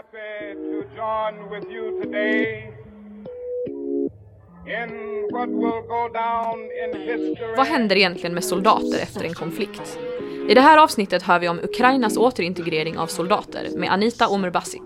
happy 0.00 0.54
to 0.54 0.78
join 0.96 1.50
with 1.50 1.70
you 1.70 2.02
today 2.02 2.72
in 4.66 4.90
what 5.32 5.48
will 5.48 5.82
go 5.88 6.08
down 6.14 6.56
in 6.84 7.00
history. 7.00 7.56
Vad 7.56 7.66
händer 7.66 7.96
egentligen 7.96 8.34
med 8.34 8.44
soldater 8.44 9.02
efter 9.02 9.24
en 9.24 9.34
konflikt? 9.34 9.98
I 10.48 10.54
det 10.54 10.60
här 10.60 10.78
avsnittet 10.78 11.22
hör 11.22 11.38
vi 11.38 11.48
om 11.48 11.60
Ukrainas 11.62 12.16
återintegrering 12.16 12.98
av 12.98 13.06
soldater 13.06 13.68
med 13.76 13.92
Anita 13.92 14.28
Omerbasic. 14.28 14.82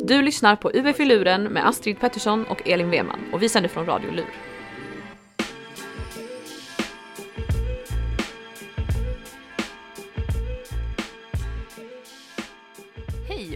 Du 0.00 0.22
lyssnar 0.22 0.56
på 0.56 0.70
UF 0.74 1.00
i 1.00 1.04
luren 1.04 1.42
med 1.42 1.68
Astrid 1.68 2.00
Pettersson 2.00 2.44
och 2.44 2.68
Elin 2.68 2.90
Weman 2.90 3.20
och 3.32 3.42
vi 3.42 3.48
sänder 3.48 3.68
från 3.68 3.86
Radio 3.86 4.10
Lur. 4.10 4.51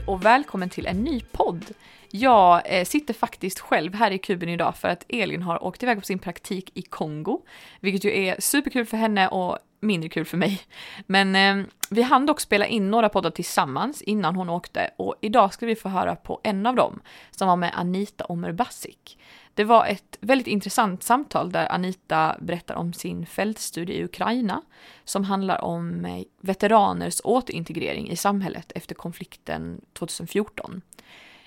Och 0.07 0.25
välkommen 0.25 0.69
till 0.69 0.87
en 0.87 1.05
ny 1.05 1.21
podd. 1.21 1.65
Jag 2.11 2.63
eh, 2.65 2.85
sitter 2.85 3.15
faktiskt 3.15 3.61
själv 3.61 3.95
här 3.95 4.11
i 4.11 4.19
kuben 4.19 4.49
idag 4.49 4.77
för 4.77 4.89
att 4.89 5.05
Elin 5.09 5.43
har 5.43 5.65
åkt 5.65 5.83
iväg 5.83 5.99
på 5.99 6.05
sin 6.05 6.19
praktik 6.19 6.71
i 6.75 6.83
Kongo, 6.83 7.43
vilket 7.81 8.05
ju 8.05 8.25
är 8.25 8.37
superkul 8.41 8.87
för 8.87 8.97
henne 8.97 9.29
och 9.29 9.59
mindre 9.81 10.09
kul 10.09 10.25
för 10.25 10.37
mig. 10.37 10.61
Men 11.07 11.37
eh, 11.37 11.67
vi 11.91 12.03
hann 12.03 12.27
dock 12.27 12.41
spela 12.41 12.67
in 12.67 12.91
några 12.91 13.09
poddar 13.09 13.31
tillsammans 13.31 14.03
innan 14.03 14.37
hon 14.37 14.51
åkte 14.51 14.91
och 14.97 15.15
idag 15.21 15.55
ska 15.55 15.67
vi 15.67 15.77
få 15.77 15.89
höra 15.89 16.17
på 16.17 16.41
en 16.43 16.67
av 16.67 16.75
dem 16.75 17.01
som 17.31 17.49
var 17.49 17.57
med 17.57 17.71
Anita 17.75 18.25
Omerbasik. 18.25 19.19
Det 19.57 19.65
var 19.65 19.87
ett 19.87 20.19
väldigt 20.21 20.47
intressant 20.47 21.03
samtal 21.03 21.53
där 21.53 21.73
Anita 21.73 22.37
berättar 22.41 22.75
om 22.75 22.93
sin 22.93 23.27
fältstudie 23.27 23.95
i 23.95 24.05
Ukraina 24.05 24.63
som 25.05 25.25
handlar 25.25 25.65
om 25.65 26.05
eh, 26.05 26.23
veteraners 26.41 27.21
återintegrering 27.25 28.11
i 28.11 28.17
samhället 28.17 28.73
efter 28.75 28.95
konflikten 28.95 29.81
2014. 29.93 30.83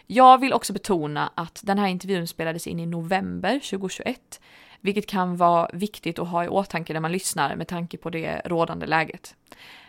Jag 0.07 0.37
vill 0.37 0.53
också 0.53 0.73
betona 0.73 1.31
att 1.35 1.61
den 1.63 1.79
här 1.79 1.87
intervjun 1.87 2.27
spelades 2.27 2.67
in 2.67 2.79
i 2.79 2.85
november 2.85 3.59
2021, 3.59 4.41
vilket 4.81 5.07
kan 5.07 5.37
vara 5.37 5.69
viktigt 5.73 6.19
att 6.19 6.27
ha 6.27 6.45
i 6.45 6.47
åtanke 6.47 6.93
när 6.93 6.99
man 6.99 7.11
lyssnar 7.11 7.55
med 7.55 7.67
tanke 7.67 7.97
på 7.97 8.09
det 8.09 8.41
rådande 8.45 8.85
läget. 8.85 9.35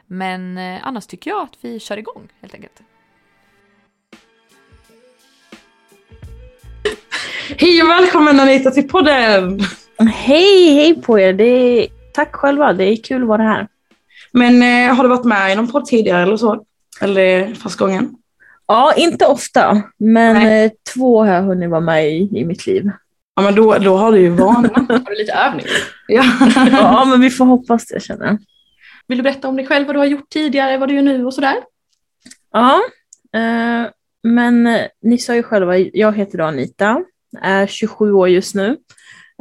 Men 0.06 0.58
eh, 0.58 0.86
annars 0.86 1.06
tycker 1.06 1.30
jag 1.30 1.42
att 1.42 1.56
vi 1.60 1.80
kör 1.80 1.96
igång 1.96 2.28
helt 2.40 2.54
enkelt. 2.54 2.82
Hej 7.58 7.82
och 7.82 7.88
välkommen 7.88 8.40
Anita 8.40 8.70
till 8.70 8.88
podden! 8.88 9.60
Hej, 9.98 10.74
hej 10.74 11.02
på 11.02 11.18
er. 11.18 11.32
Det 11.32 11.44
är, 11.44 11.88
tack 12.12 12.36
själva, 12.36 12.72
det 12.72 12.84
är 12.84 12.96
kul 12.96 13.22
att 13.22 13.28
vara 13.28 13.42
här. 13.42 13.68
Men 14.32 14.62
eh, 14.62 14.94
har 14.96 15.02
du 15.02 15.08
varit 15.08 15.24
med 15.24 15.52
i 15.52 15.56
någon 15.56 15.70
podd 15.72 15.84
tidigare 15.84 16.22
eller 16.22 16.36
så? 16.36 16.64
Eller 17.00 17.54
första 17.54 17.84
gången? 17.84 18.14
Ja, 18.66 18.92
inte 18.96 19.26
ofta, 19.26 19.82
men 19.98 20.36
Nej. 20.36 20.64
eh, 20.64 20.70
två 20.94 21.24
har 21.24 21.34
jag 21.34 21.42
hunnit 21.42 21.70
vara 21.70 21.80
med 21.80 22.08
i, 22.12 22.30
i 22.38 22.44
mitt 22.44 22.66
liv. 22.66 22.90
Ja 23.36 23.42
men 23.42 23.54
då, 23.54 23.78
då 23.78 23.96
har 23.96 24.12
du 24.12 24.18
ju 24.18 24.28
vana. 24.28 24.68
Har 24.88 25.10
du 25.10 25.14
lite 25.14 25.32
övning? 25.32 25.66
ja. 26.08 26.24
Ja, 26.72 27.04
men 27.04 27.20
vi 27.20 27.30
får 27.30 27.44
hoppas 27.44 27.86
det 27.86 28.02
känner 28.02 28.26
jag. 28.26 28.38
Vill 29.08 29.18
du 29.18 29.22
berätta 29.22 29.48
om 29.48 29.56
dig 29.56 29.66
själv, 29.66 29.86
vad 29.86 29.94
du 29.94 29.98
har 30.00 30.06
gjort 30.06 30.30
tidigare, 30.30 30.78
vad 30.78 30.88
du 30.88 30.94
gör 30.94 31.02
nu 31.02 31.26
och 31.26 31.34
sådär? 31.34 31.56
Ja, 32.52 32.80
eh, 33.34 33.90
men 34.22 34.66
eh, 34.66 34.80
ni 35.02 35.18
sa 35.18 35.34
ju 35.34 35.42
själva, 35.42 35.78
jag 35.78 36.16
heter 36.16 36.38
då 36.38 36.44
Anita, 36.44 37.04
är 37.40 37.66
27 37.66 38.12
år 38.12 38.28
just 38.28 38.54
nu. 38.54 38.76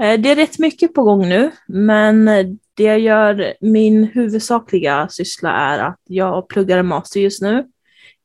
Eh, 0.02 0.20
det 0.20 0.30
är 0.32 0.36
rätt 0.36 0.60
mycket 0.60 0.94
på 0.94 1.04
gång 1.04 1.30
nu, 1.30 1.52
men 1.68 2.26
det 2.74 2.84
jag 2.84 3.00
gör, 3.00 3.54
min 3.62 4.04
huvudsakliga 4.04 5.08
syssla 5.10 5.52
är 5.52 5.80
att 5.80 6.00
jag 6.04 6.50
pluggar 6.50 6.78
en 6.78 6.86
master 6.86 7.20
just 7.20 7.42
nu 7.42 7.68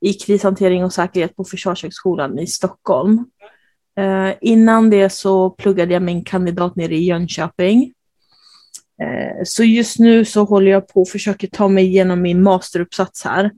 i 0.01 0.13
krishantering 0.13 0.85
och 0.85 0.93
säkerhet 0.93 1.37
på 1.37 1.45
Försvarshögskolan 1.45 2.39
i 2.39 2.47
Stockholm. 2.47 3.25
Eh, 3.99 4.35
innan 4.41 4.91
det 4.91 5.11
så 5.11 5.51
pluggade 5.51 5.93
jag 5.93 6.03
min 6.03 6.25
kandidat 6.25 6.77
nere 6.77 6.95
i 6.95 7.05
Jönköping. 7.05 7.93
Eh, 9.03 9.45
så 9.45 9.65
just 9.65 9.99
nu 9.99 10.25
så 10.25 10.45
håller 10.45 10.71
jag 10.71 10.89
på 10.89 11.01
och 11.01 11.09
försöker 11.09 11.49
ta 11.49 11.69
mig 11.69 11.85
igenom 11.85 12.23
min 12.23 12.43
masteruppsats 12.43 13.25
här. 13.25 13.51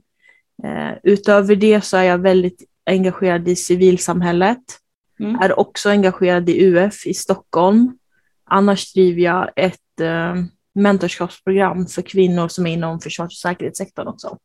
Utöver 1.03 1.57
det 1.57 1.81
så 1.81 1.97
är 1.97 2.03
jag 2.03 2.19
väldigt 2.19 2.63
engagerad 2.87 3.49
i 3.49 3.57
civilsamhället. 3.57 4.63
Mm. 5.21 5.41
Är 5.41 5.59
också 5.59 5.91
engagerad 5.91 6.49
i 6.49 6.65
UF 6.65 7.07
i 7.07 7.15
Stockholm. 7.15 7.99
Annars 8.45 8.93
driver 8.93 9.23
jag 9.23 9.51
ett 9.57 10.01
eh, 10.01 10.35
mentorskapsprogram 10.75 11.87
för 11.87 12.03
kvinnor 12.03 12.49
som 12.49 12.67
är 12.67 12.73
inom 12.73 13.01
försvars 13.01 13.27
och 13.27 13.33
säkerhetssektorn 13.33 14.09
också. 14.09 14.39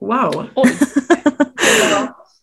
Wow, 0.00 0.46
Oj, 0.54 0.78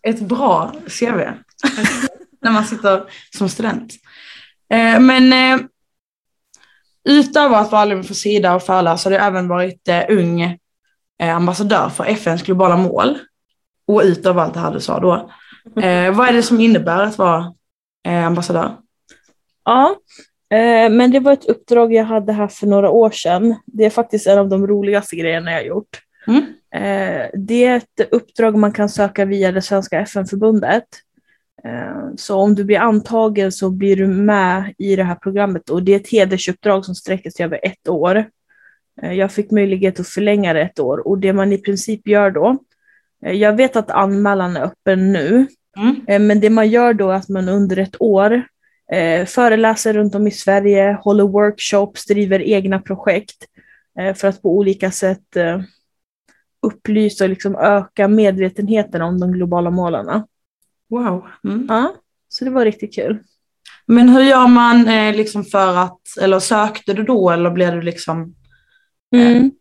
ett 0.08 0.20
bra 0.20 0.74
CV. 1.00 1.20
När 2.42 2.52
man 2.52 2.66
sitter 2.66 3.04
som 3.38 3.50
student. 3.50 3.94
Eh, 4.70 5.00
men 5.00 5.34
eh, 5.34 5.66
utöver 7.04 7.58
att 7.58 7.72
vara 7.72 7.82
allmän 7.82 8.04
för 8.04 8.14
Sida 8.14 8.56
och 8.56 8.64
föreläsare 8.64 9.14
har 9.14 9.20
du 9.20 9.26
även 9.26 9.48
varit 9.48 9.88
eh, 9.88 10.04
ung 10.10 10.42
eh, 11.22 11.36
ambassadör 11.36 11.90
för 11.90 12.06
FNs 12.06 12.44
globala 12.44 12.78
mål. 12.78 13.18
Och 13.88 14.02
utöver 14.04 14.42
allt 14.42 14.54
det 14.54 14.60
här 14.60 14.74
du 14.74 14.80
sa 14.80 15.00
då. 15.00 15.32
Eh, 15.82 16.16
vad 16.16 16.30
är 16.30 16.34
det 16.34 16.44
som 16.44 16.60
innebär 16.60 17.04
att 17.04 17.18
vara 17.18 17.54
eh, 18.08 18.26
ambassadör? 18.26 18.78
Ja, 19.66 19.96
eh, 20.50 20.90
men 20.90 21.12
det 21.12 21.20
var 21.20 21.34
ett 21.34 21.46
uppdrag 21.46 21.94
jag 21.94 22.06
hade 22.06 22.34
här 22.34 22.48
för 22.48 22.68
några 22.68 22.90
år 22.90 23.10
sedan. 23.10 23.56
Det 23.66 23.86
är 23.86 23.90
faktiskt 23.90 24.28
en 24.28 24.40
av 24.40 24.50
de 24.50 24.68
roligaste 24.68 25.16
grejerna 25.16 25.52
jag 25.52 25.66
gjort. 25.66 26.02
Mm. 26.28 26.42
Eh, 26.76 27.30
det 27.34 27.66
är 27.66 27.78
ett 27.78 28.12
uppdrag 28.12 28.58
man 28.58 28.72
kan 28.72 28.90
söka 28.90 29.26
via 29.26 29.52
det 29.52 29.62
svenska 29.62 30.00
FN-förbundet. 30.00 30.84
Eh, 31.64 32.16
så 32.18 32.36
om 32.36 32.56
du 32.56 32.64
blir 32.64 32.80
antagen 32.80 33.52
så 33.52 33.70
blir 33.70 33.96
du 33.96 34.08
med 34.08 34.74
i 34.78 34.96
det 34.96 35.04
här 35.04 35.16
programmet 35.16 35.70
och 35.70 35.84
det 35.84 35.92
är 35.92 36.00
ett 36.00 36.12
hedersuppdrag 36.12 36.86
som 36.86 36.96
sträcker 36.96 37.30
sig 37.30 37.46
över 37.46 37.60
ett 37.64 37.90
år. 37.90 38.26
Eh, 39.02 39.14
Jag 39.14 39.32
fick 39.32 39.52
möjlighet 39.52 40.00
att 40.00 40.08
förlänga 40.08 40.54
det 40.54 40.62
ett 40.62 40.80
år 40.80 41.08
och 41.08 41.18
det 41.18 41.34
man 41.34 41.54
i 41.54 41.58
princip 41.58 42.08
gör 42.08 42.32
då, 42.32 42.58
jag 43.32 43.54
vet 43.58 43.76
att 43.76 43.92
anmälan 43.92 44.58
är 44.58 44.62
öppen 44.62 45.12
nu, 45.12 45.48
Mm. 45.78 46.02
Eh, 46.08 46.20
Men 46.20 46.40
det 46.40 46.50
man 46.50 46.70
gör 46.70 46.94
då 46.94 47.12
är 47.12 47.16
att 47.16 47.30
man 47.30 47.50
under 47.50 47.78
ett 47.78 48.02
år 48.02 48.42
eh, 48.92 49.26
föreläser 49.26 49.94
runt 49.94 50.16
om 50.16 50.28
i 50.28 50.32
Sverige, 50.32 50.98
håller 51.02 51.24
workshops, 51.24 52.06
driver 52.06 52.42
egna 52.42 52.80
projekt 52.80 53.36
eh, 54.00 54.14
för 54.14 54.28
att 54.28 54.42
på 54.42 54.58
olika 54.58 54.92
sätt 54.92 55.36
eh, 55.36 55.62
upplysa 56.68 57.24
och 57.24 57.30
liksom 57.30 57.56
öka 57.56 58.08
medvetenheten 58.08 59.02
om 59.02 59.20
de 59.20 59.32
globala 59.32 59.70
målen. 59.70 60.24
Wow. 60.90 61.26
Mm. 61.44 61.66
Ja, 61.70 61.96
så 62.30 62.46
det 62.46 62.52
var 62.52 62.66
riktigt 62.66 62.96
kul. 62.96 63.20
Men 63.86 64.10
hur 64.10 64.22
gör 64.24 64.48
man 64.48 64.88
eh, 64.88 65.16
liksom 65.16 65.44
för 65.44 65.78
att, 65.78 66.02
eller 66.22 66.40
sökte 66.40 66.94
du 66.94 67.04
då 67.04 67.30
eller 67.30 67.50
blev 67.52 67.72
du 67.76 67.82
liksom, 67.82 68.36
Mm. 69.16 69.52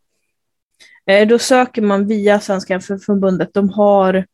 Eh, 1.06 1.28
Då 1.28 1.38
söker 1.38 1.82
man 1.82 2.06
via 2.06 2.40
Svenska 2.40 2.80
förbundet. 2.80 3.54
De 3.54 3.70
har 3.70 4.14
eh, 4.14 4.24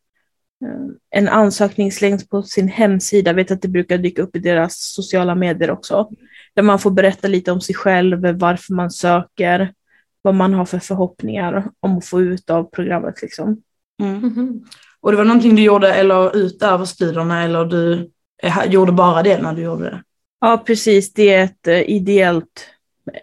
en 1.09 1.27
ansökningslänk 1.27 2.29
på 2.29 2.43
sin 2.43 2.67
hemsida. 2.67 3.29
Jag 3.29 3.35
vet 3.35 3.51
att 3.51 3.61
det 3.61 3.67
brukar 3.67 3.97
dyka 3.97 4.21
upp 4.21 4.35
i 4.35 4.39
deras 4.39 4.75
sociala 4.77 5.35
medier 5.35 5.71
också. 5.71 6.09
Där 6.53 6.63
man 6.63 6.79
får 6.79 6.91
berätta 6.91 7.27
lite 7.27 7.51
om 7.51 7.61
sig 7.61 7.75
själv, 7.75 8.37
varför 8.37 8.73
man 8.73 8.91
söker, 8.91 9.73
vad 10.21 10.35
man 10.35 10.53
har 10.53 10.65
för 10.65 10.79
förhoppningar 10.79 11.69
om 11.79 11.97
att 11.97 12.05
få 12.05 12.21
ut 12.21 12.49
av 12.49 12.63
programmet. 12.63 13.21
Liksom. 13.21 13.61
mm. 14.01 14.21
Mhm. 14.21 14.63
och 14.99 15.11
det 15.11 15.17
var 15.17 15.25
någonting 15.25 15.55
du 15.55 15.63
gjorde 15.63 15.93
eller 15.93 16.37
utöver 16.37 16.85
studierna 16.85 17.43
eller 17.43 17.65
du 17.65 18.09
eh, 18.43 18.65
gjorde 18.65 18.91
bara 18.91 19.23
det 19.23 19.41
när 19.41 19.53
du 19.53 19.61
gjorde 19.61 19.83
det? 19.83 20.03
Ja, 20.41 20.63
precis. 20.65 21.13
Det 21.13 21.33
är 21.33 21.43
ett 21.43 21.67
ideellt 21.89 22.67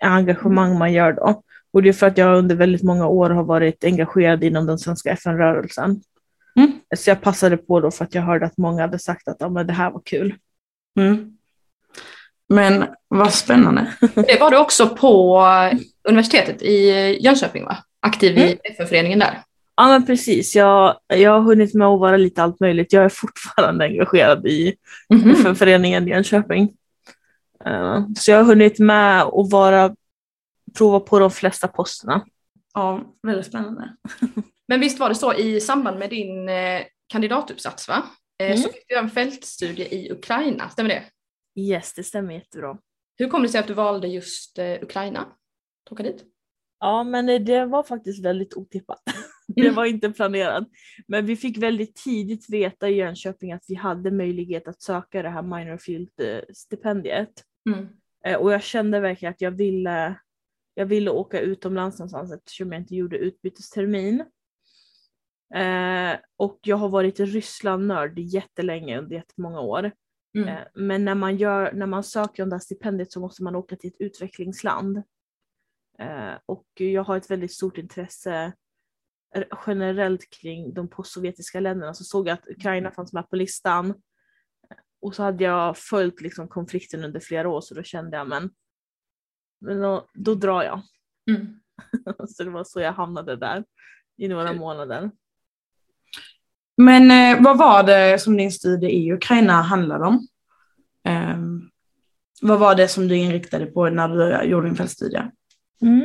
engagemang 0.01 0.79
man 0.79 0.93
gör 0.93 1.13
då. 1.13 1.43
Och 1.73 1.83
det 1.83 1.89
är 1.89 1.93
för 1.93 2.07
att 2.07 2.19
jag 2.19 2.39
under 2.39 2.55
väldigt 2.55 2.83
många 2.83 3.07
år 3.07 3.31
har 3.31 3.45
varit 3.45 3.85
engagerad 3.85 4.45
inom 4.45 4.67
den 4.67 4.79
svenska 4.79 5.11
FN-rörelsen. 5.11 6.01
Mm. 6.57 6.73
Så 6.97 7.11
jag 7.11 7.21
passade 7.21 7.57
på 7.57 7.81
då 7.81 7.91
för 7.91 8.05
att 8.05 8.15
jag 8.15 8.23
hörde 8.23 8.47
att 8.47 8.59
många 8.59 8.83
hade 8.83 8.99
sagt 8.99 9.29
att 9.29 9.37
ja, 9.41 9.49
men 9.49 9.67
det 9.67 9.73
här 9.73 9.91
var 9.91 10.01
kul. 10.05 10.35
Mm. 10.99 11.35
Men 12.49 12.85
vad 13.09 13.33
spännande. 13.33 13.87
Det 14.15 14.41
var 14.41 14.51
du 14.51 14.57
också 14.59 14.89
på 14.89 15.45
universitetet 16.09 16.63
i 16.63 16.89
Jönköping 17.21 17.65
va? 17.65 17.77
Aktiv 18.01 18.39
i 18.39 18.59
FN-föreningen 18.65 19.19
där. 19.19 19.43
Ja 19.77 19.89
men 19.89 20.07
precis, 20.07 20.57
jag, 20.57 20.97
jag 21.07 21.31
har 21.31 21.41
hunnit 21.41 21.75
med 21.75 21.87
att 21.87 22.01
vara 22.01 22.17
lite 22.17 22.43
allt 22.43 22.61
möjligt. 22.61 22.93
Jag 22.93 23.05
är 23.05 23.09
fortfarande 23.09 23.85
engagerad 23.89 24.47
i 24.47 24.75
Mhm. 25.09 25.31
FN-föreningen 25.31 26.09
i 26.09 26.11
Jönköping. 26.11 26.73
Eh, 27.67 28.01
så 28.17 28.31
jag 28.31 28.39
har 28.39 28.45
hunnit 28.45 28.79
med 28.79 29.23
att 29.23 29.51
vara, 29.53 29.95
prova 30.75 31.01
på 31.01 31.19
de 31.19 31.31
flesta 31.31 31.69
posterna. 31.69 32.27
Ja, 32.75 33.15
väldigt 33.23 33.47
spännande. 33.47 33.97
Men 34.69 34.81
visst 34.81 34.99
var 34.99 35.09
det 35.09 35.15
så 35.15 35.35
i 35.35 35.61
samband 35.61 35.99
med 35.99 36.11
din 36.11 36.49
eh, 36.49 36.83
kandidatuppsats 37.09 37.89
va? 37.89 37.97
Eh, 37.97 38.03
Mm. 38.47 38.57
Så 38.59 38.69
fick 38.69 38.85
du 38.89 38.99
en 38.99 39.11
fältstudie 39.11 39.89
i 39.95 40.13
Ukraina, 40.13 40.69
stämmer 40.69 40.91
det? 40.91 41.05
Yes, 41.61 41.95
det 41.95 42.05
stämmer 42.05 42.35
jättebra. 42.35 42.79
Hur 43.17 43.29
kom 43.29 43.43
det 43.43 43.49
sig 43.49 43.61
att 43.61 43.67
du 43.67 43.75
valde 43.75 44.09
just 44.09 44.59
eh, 44.59 44.83
Ukraina? 44.83 45.21
att 45.21 45.93
åka 45.93 46.03
dit? 46.03 46.25
Ja, 46.81 47.03
men 47.05 47.27
det 47.45 47.65
var 47.67 47.83
faktiskt 47.83 48.25
väldigt 48.25 48.55
otippat. 48.55 49.03
Det 49.57 49.71
var 49.71 49.85
inte 49.85 50.11
planerat. 50.11 50.65
Men 51.07 51.27
vi 51.27 51.37
fick 51.37 51.59
väldigt 51.59 51.97
tidigt 51.97 52.51
veta 52.51 52.89
i 52.89 52.95
Jönköping 52.95 53.53
att 53.53 53.65
vi 53.69 53.75
hade 53.75 54.11
möjlighet 54.11 54.69
att 54.69 54.83
söka 54.83 55.23
det 55.23 55.29
här 55.29 55.43
Minorfield-stipendiet. 55.43 57.45
Mm. 57.71 57.89
Eh, 58.25 58.37
Och 58.37 58.53
jag 58.53 58.63
kände 58.63 59.01
verkligen 59.01 59.33
att 59.35 59.41
jag 59.41 59.51
ville, 59.51 60.15
jag 60.79 60.87
ville 60.87 61.11
åka 61.11 61.41
utomlands 61.41 61.99
någonstans 61.99 62.33
eftersom 62.33 62.73
jag 62.73 62.81
inte 62.81 62.95
gjorde 62.95 63.19
utbytestermin. 63.19 64.21
Eh, 65.55 66.17
och 66.37 66.59
jag 66.63 66.77
har 66.77 66.89
varit 66.89 67.21
Ryssland-nörd 67.21 68.19
jättelänge 68.19 68.99
under 68.99 69.17
jättemånga 69.17 69.61
år. 69.61 69.91
Mm. 70.37 70.49
Eh, 70.49 70.63
men 70.75 71.05
när 71.05 71.15
man, 71.15 71.37
gör, 71.37 71.73
när 71.73 71.87
man 71.87 72.05
söker 72.05 72.43
om 72.43 72.49
det 72.49 72.55
här 72.57 72.61
stipendiet 72.61 73.13
så 73.13 73.21
måste 73.21 73.43
man 73.43 73.57
åka 73.57 73.77
till 73.77 73.91
ett 73.91 74.01
utvecklingsland. 74.01 75.03
Eh, 75.99 76.35
och 76.47 76.69
jag 76.75 77.05
har 77.05 77.17
ett 77.17 77.31
väldigt 77.31 77.53
stort 77.53 77.79
intresse 77.79 78.53
eh, 79.35 79.45
generellt 79.67 80.31
kring 80.31 80.75
de 80.75 80.89
postsovjetiska 80.89 81.61
länderna. 81.61 81.95
Så 81.95 82.05
såg 82.05 82.29
jag 82.29 82.35
att 82.35 82.49
Ukraina 82.49 82.91
fanns 82.91 83.13
med 83.13 83.31
på 83.31 83.37
listan. 83.37 83.95
Och 85.01 85.15
så 85.15 85.23
hade 85.23 85.45
jag 85.45 85.79
följt 85.79 86.21
liksom 86.21 86.49
konflikten 86.49 87.05
under 87.05 87.21
flera 87.21 87.49
år 87.49 87.61
så 87.61 87.75
då 87.75 87.83
kände 87.83 88.17
jag 88.17 88.29
men, 88.29 88.51
men 89.61 89.81
då, 89.81 90.07
då 90.15 90.35
drar 90.35 90.63
jag. 90.63 90.83
Mm. 91.31 91.61
så 92.29 92.45
det 92.45 92.51
var 92.51 92.65
så 92.65 92.81
jag 92.81 92.93
hamnade 92.93 93.37
där 93.37 93.65
i 94.17 94.29
några 94.29 94.53
månader. 94.53 95.11
Men 96.77 97.11
eh, 97.11 97.43
vad 97.45 97.59
var 97.59 97.83
det 97.83 98.19
som 98.19 98.37
din 98.37 98.53
studie 98.53 98.87
i 98.87 99.13
Ukraina 99.13 99.53
handlade 99.53 100.05
om? 100.05 100.27
Ehm, 101.05 101.71
vad 102.43 102.59
var 102.59 102.75
det 102.75 102.89
som 102.89 103.09
du 103.09 103.17
inriktade 103.17 103.67
på 103.67 103.91
när 103.91 104.09
du 104.09 104.49
gjorde 104.49 104.67
din 104.67 104.77
fältstudie? 104.77 105.31
Mm. 105.83 106.05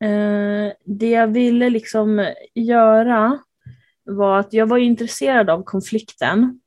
Eh, 0.00 0.72
det 0.84 1.10
jag 1.10 1.26
ville 1.26 1.70
liksom 1.70 2.32
göra 2.54 3.38
var 4.04 4.38
att 4.38 4.52
jag 4.52 4.66
var 4.66 4.78
intresserad 4.78 5.50
av 5.50 5.62
konflikten. 5.62 6.60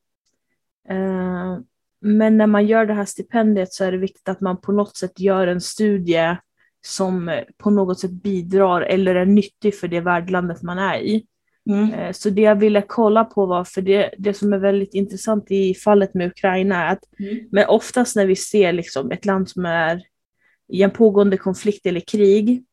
Men 2.02 2.38
när 2.38 2.48
man 2.48 2.68
gör 2.68 2.86
det 2.86 2.94
här 2.94 3.06
stipendiet 3.06 3.74
så 3.74 3.84
är 3.84 3.92
det 3.92 3.98
viktigt 3.98 4.30
att 4.30 4.42
man 4.42 4.62
på 4.62 4.72
något 4.72 4.98
sätt 4.98 5.20
gör 5.20 5.48
en 5.48 5.62
studie 5.62 6.38
som 6.86 7.30
eh, 7.30 7.44
på 7.58 7.70
något 7.70 8.00
sätt 8.00 8.12
bidrar 8.12 8.82
eller 8.82 9.16
är 9.16 9.26
nyttig 9.26 9.76
för 9.76 9.88
det 9.88 10.00
värdlandet 10.02 10.62
man 10.62 10.80
är 10.80 11.00
i. 11.00 11.26
Mm. 11.70 11.94
Eh, 11.94 12.12
Så 12.12 12.30
det 12.30 12.42
jag 12.42 12.56
ville 12.56 12.82
kolla 12.82 13.24
på 13.24 13.46
var, 13.46 13.64
för 13.64 13.82
det, 13.82 14.14
det 14.18 14.34
som 14.34 14.54
är 14.54 14.58
väldigt 14.58 14.94
intressant 14.94 15.52
i 15.52 15.74
fallet 15.74 16.14
med 16.14 16.28
Ukraina 16.28 16.76
är 16.76 16.92
att 16.92 17.04
Mm. 17.20 17.48
men 17.52 17.68
oftast 17.68 18.16
när 18.16 18.26
vi 18.26 18.36
ser 18.36 18.74
liksom 18.74 19.12
ett 19.12 19.26
land 19.26 19.50
som 19.50 19.66
är 19.66 20.02
i 20.72 20.82
en 20.84 20.92
pågående 20.92 21.38
konflikt 21.38 21.86
eller 21.86 22.00
krig 22.00 22.64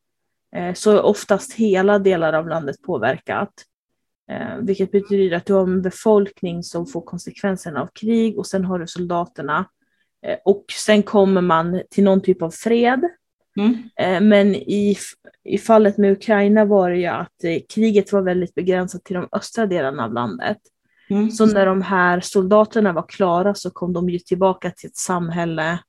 eh, 0.55 0.73
så 0.73 0.91
är 0.91 1.01
oftast 1.01 1.53
hela 1.53 1.99
delar 1.99 2.33
av 2.33 2.47
landet 2.47 2.75
påverkat. 2.81 3.53
Eh, 4.31 4.57
vilket 4.61 4.91
betyder 4.91 5.37
att 5.37 5.45
du 5.45 5.53
har 5.53 5.63
en 5.63 5.81
befolkning 5.81 6.63
som 6.63 6.85
får 6.85 7.01
konsekvenserna 7.01 7.81
av 7.81 7.87
krig 7.87 8.39
och 8.39 8.47
sen 8.47 8.65
har 8.65 8.79
du 8.79 8.87
soldaterna. 8.87 9.65
Eh, 10.25 10.37
och 10.45 10.65
sen 10.85 11.03
kommer 11.03 11.41
man 11.41 11.81
till 11.89 12.03
någon 12.03 12.21
typ 12.21 12.41
av 12.41 12.51
fred. 12.51 13.03
Mm. 13.57 13.89
Eh, 13.95 14.21
men 14.21 14.55
i, 14.55 14.97
i 15.43 15.57
fallet 15.57 15.97
med 15.97 16.11
Ukraina 16.11 16.65
var 16.65 16.89
det 16.89 16.97
ju 16.97 17.05
att 17.05 17.43
eh, 17.43 17.57
kriget 17.75 18.13
var 18.13 18.21
väldigt 18.21 18.55
begränsat 18.55 19.03
till 19.03 19.15
de 19.15 19.29
östra 19.31 19.65
delarna 19.65 20.05
av 20.05 20.13
landet. 20.13 20.57
Mm. 21.09 21.31
Så 21.31 21.45
när 21.45 21.65
de 21.65 21.81
här 21.81 22.19
soldaterna 22.19 22.93
var 22.93 23.05
klara 23.09 23.55
så 23.55 23.69
kom 23.69 23.93
de 23.93 24.09
ju 24.09 24.19
tillbaka 24.19 24.71
till 24.71 24.87
ett 24.87 24.97
samhälle 24.97 25.79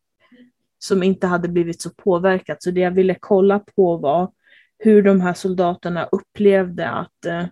som 0.79 1.03
inte 1.03 1.27
hade 1.27 1.49
blivit 1.49 1.83
så 1.83 1.91
påverkat. 1.91 2.63
Så 2.63 2.71
det 2.71 2.81
jag 2.81 2.91
ville 2.91 3.17
kolla 3.21 3.59
på 3.59 3.97
var 3.97 4.31
hur 4.79 5.03
de 5.03 5.21
här 5.21 5.35
soldaterna 5.35 6.05
upplevde 6.05 6.89
att 6.89 7.27
eh, 7.27 7.45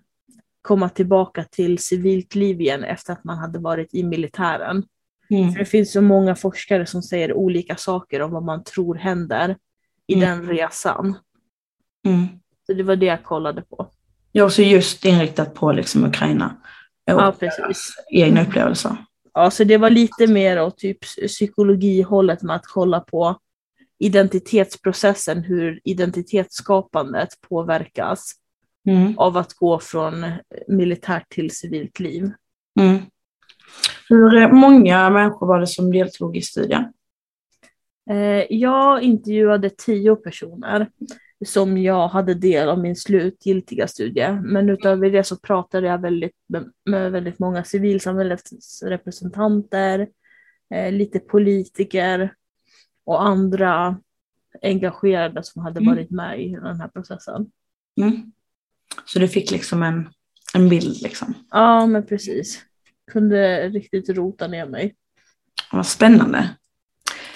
komma 0.67 0.89
tillbaka 0.89 1.43
till 1.43 1.77
civilt 1.79 2.35
liv 2.35 2.61
igen 2.61 2.83
efter 2.83 3.13
att 3.13 3.23
man 3.23 3.37
hade 3.37 3.59
varit 3.59 3.93
i 3.93 4.03
militären. 4.03 4.83
Mm. 5.29 5.51
För 5.51 5.59
det 5.59 5.65
finns 5.65 5.91
så 5.91 6.01
många 6.01 6.35
forskare 6.35 6.85
som 6.85 7.01
säger 7.01 7.33
olika 7.33 7.75
saker 7.75 8.21
om 8.21 8.31
vad 8.31 8.43
man 8.43 8.63
tror 8.63 8.95
händer 8.95 9.55
i 10.07 10.13
Mm. 10.13 10.27
den 10.29 10.47
resan. 10.57 11.17
Mm. 12.05 12.27
Så 12.65 12.73
det 12.73 12.83
var 12.83 12.95
det 12.95 13.05
jag 13.05 13.23
kollade 13.23 13.61
på. 13.61 13.89
Är 14.33 14.41
också 14.41 14.61
just 14.61 15.05
inriktat 15.05 15.53
på 15.53 15.71
liksom 15.71 16.05
Ukraina 16.05 16.55
och 17.11 17.21
Ja, 17.21 17.35
precis. 17.39 17.95
egna 18.11 18.41
upplevelser. 18.41 18.97
Ja, 19.33 19.51
så 19.51 19.63
det 19.63 19.77
var 19.77 19.89
lite 19.89 20.27
mer 20.27 20.61
åt 20.61 20.77
typ 20.77 21.01
psykologihållet 21.27 22.41
med 22.43 22.55
att 22.55 22.65
kolla 22.65 22.99
på 22.99 23.37
identitetsprocessen, 23.99 25.43
hur 25.43 25.79
identitetsskapandet 25.83 27.29
påverkas 27.49 28.31
Mm. 28.87 29.17
av 29.17 29.37
att 29.37 29.53
gå 29.53 29.79
från 29.79 30.25
militärt 30.67 31.29
till 31.29 31.51
civilt 31.51 31.99
liv. 31.99 32.31
Mm. 32.79 32.97
Hur 34.09 34.51
många 34.51 35.09
människor 35.09 35.47
var 35.47 35.59
det 35.59 35.67
som 35.67 35.91
deltog 35.91 36.37
i 36.37 36.41
studien? 36.41 36.93
Eh, 38.09 38.45
Jag 38.49 39.01
intervjuade 39.01 39.69
tio 39.69 40.15
personer 40.15 40.89
som 41.45 41.77
jag 41.77 42.07
hade 42.07 42.33
del 42.33 42.69
av 42.69 42.79
min 42.79 42.95
slutgiltiga 42.95 43.87
studie. 43.87 44.39
Men 44.43 44.69
utöver 44.69 45.09
det 45.11 45.23
så 45.23 45.37
pratade 45.37 45.87
jag 45.87 46.01
väldigt, 46.01 46.35
med 46.85 47.11
väldigt 47.11 47.39
många 47.39 47.63
civilsamhällesrepresentanter, 47.63 50.07
eh, 50.73 50.91
lite 50.91 51.19
politiker 51.19 52.33
och 53.05 53.23
andra 53.27 53.97
engagerade 54.61 55.43
som 55.43 55.61
hade 55.61 55.79
Mm. 55.79 55.95
varit 55.95 56.11
med 56.11 56.41
i 56.41 56.49
den 56.49 56.81
här 56.81 56.87
processen. 56.87 57.51
Mm. 58.01 58.31
Så 59.07 59.19
du 59.19 59.27
fick 59.27 59.51
liksom 59.51 59.83
en, 59.83 60.09
en 60.53 60.69
bild 60.69 61.01
liksom. 61.01 61.33
Ja, 61.51 61.85
men 61.85 62.05
precis. 62.05 62.61
Kunde 63.11 63.69
riktigt 63.69 64.09
rota 64.09 64.47
ner 64.47 64.65
mig. 64.65 64.95
Vad 65.71 65.87
spännande. 65.87 66.49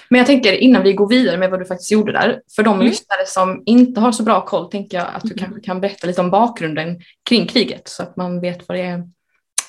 Men 0.09 0.17
jag 0.17 0.27
tänker 0.27 0.53
innan 0.53 0.83
vi 0.83 0.93
går 0.93 1.09
vidare 1.09 1.37
med 1.37 1.49
vad 1.49 1.59
du 1.59 1.65
faktiskt 1.65 1.91
gjorde 1.91 2.11
där, 2.11 2.41
för 2.55 2.63
de 2.63 2.73
Mm. 2.75 2.85
lyssnare 2.87 3.25
som 3.25 3.63
inte 3.65 3.99
har 4.01 4.11
så 4.11 4.23
bra 4.23 4.45
koll 4.45 4.71
tänker 4.71 4.97
jag 4.97 5.07
att 5.13 5.23
du 5.23 5.33
kanske 5.33 5.61
kan 5.61 5.81
berätta 5.81 6.07
lite 6.07 6.21
om 6.21 6.29
bakgrunden 6.31 7.01
kring 7.29 7.47
kriget 7.47 7.87
så 7.87 8.03
att 8.03 8.17
man 8.17 8.41
vet 8.41 8.67
vad 8.67 8.77
det 8.77 9.09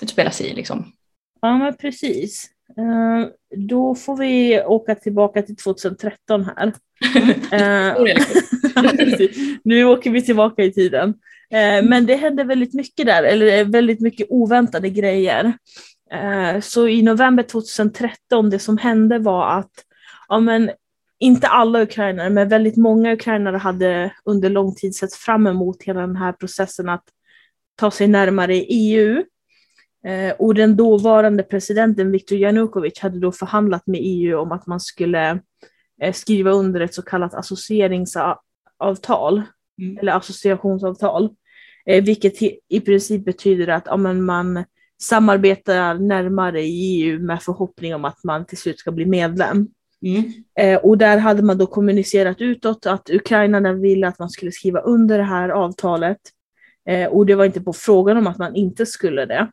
utspelar 0.03 0.31
sig 0.31 0.47
i. 0.47 0.55
Liksom. 0.55 0.93
Ja, 1.41 1.59
men 1.59 1.77
precis. 1.77 2.51
Eh, 2.79 3.29
Då 3.57 3.95
får 3.95 4.17
vi 4.17 4.63
åka 4.63 4.95
tillbaka 4.95 5.43
till 5.43 5.57
2013 5.57 6.45
här. 6.57 6.73
Eh, 7.53 8.03
lektion. 8.03 8.43
nu 9.65 9.85
åker 9.85 10.11
vi 10.11 10.23
tillbaka 10.23 10.65
i 10.65 10.73
tiden. 10.73 11.09
Eh, 11.51 11.85
Men 11.89 12.07
det 12.07 12.15
hände 12.15 12.45
väldigt 12.45 12.75
mycket 12.75 13.07
där, 13.07 13.23
eller 13.23 13.65
väldigt 13.65 14.01
mycket 14.01 14.27
oväntade 14.31 14.91
grejer. 14.91 15.53
Så 16.63 16.89
i 16.89 17.03
november 17.03 17.43
2013, 17.43 18.51
det 18.51 18.59
som 18.59 18.79
hände 18.79 19.19
var 19.19 19.59
att, 19.59 19.71
ja 20.29 20.41
men 20.41 20.71
inte 21.19 21.47
alla 21.49 21.83
ukrainare, 21.83 22.31
men 22.31 22.49
väldigt 22.49 22.77
många 22.77 23.13
ukrainare 23.13 23.57
hade 23.57 24.13
under 24.25 24.51
lång 24.51 24.75
tid 24.75 24.95
sett 24.95 25.15
fram 25.15 25.47
emot 25.47 25.83
hela 25.83 26.01
den 26.01 26.17
här 26.17 26.33
processen 26.33 26.89
att 26.89 27.05
ta 27.77 27.91
sig 27.91 28.09
närmare 28.09 28.55
EU. 28.55 29.25
Eh, 30.07 30.33
Och 30.39 30.55
den 30.55 30.77
dåvarande 30.77 31.43
presidenten 31.43 32.11
Viktor 32.11 32.39
Yanukovych 32.39 33.03
hade 33.03 33.21
då 33.21 33.33
förhandlat 33.33 33.87
med 33.87 34.01
EU 34.03 34.39
om 34.39 34.53
att 34.53 34.67
man 34.67 34.81
skulle 34.81 35.41
eh, 36.03 36.13
skriva 36.13 36.51
under 36.51 36.81
ett 36.81 36.95
så 36.95 37.03
kallat 37.03 37.35
associeringsavtal, 37.35 39.43
Mm. 39.83 39.99
eller 39.99 40.13
associationsavtal, 40.13 41.31
eh, 41.87 42.05
vilket 42.05 42.43
i, 42.69 42.81
princip 42.81 43.25
betyder 43.25 43.69
att 43.69 43.83
ja, 43.87 43.97
man 43.97 44.65
samarbetar 45.03 45.95
närmare 45.95 46.63
i 46.63 47.03
EU 47.03 47.19
med 47.19 47.43
förhoppning 47.43 47.95
om 47.95 48.05
att 48.05 48.25
man 48.25 48.47
till 48.47 48.59
slut 48.59 48.79
ska 48.79 48.93
bli 48.93 49.07
medlem. 49.07 49.69
Mm. 50.05 50.33
Och 50.83 50.99
där 50.99 51.19
hade 51.19 51.43
man 51.43 51.59
då 51.59 51.67
kommunicerat 51.67 52.41
utåt 52.41 52.87
att 52.87 53.11
ukrainarna 53.11 53.73
ville 53.73 54.09
att 54.09 54.19
man 54.19 54.31
skulle 54.31 54.53
skriva 54.53 54.81
under 54.81 55.19
det 55.19 55.25
här 55.25 55.49
avtalet. 55.49 56.19
Och 57.11 57.27
det 57.27 57.35
var 57.35 57.45
inte 57.45 57.61
på 57.61 57.73
frågan 57.73 58.17
om 58.17 58.27
att 58.27 58.39
man 58.39 58.57
inte 58.57 58.87
skulle 58.87 59.27
det. 59.27 59.51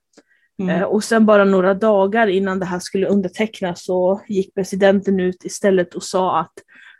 Eh, 0.60 0.66
Mm. 0.70 0.89
och 0.89 1.04
sen 1.04 1.25
bara 1.25 1.46
några 1.46 1.74
dagar 1.74 2.28
innan 2.28 2.60
det 2.60 2.66
här 2.66 2.80
skulle 2.80 3.08
undertecknas 3.08 3.84
så 3.84 4.22
gick 4.28 4.56
presidenten 4.56 5.20
ut 5.20 5.46
istället 5.46 5.96
och 5.96 6.04
sa 6.04 6.39
att 6.39 6.54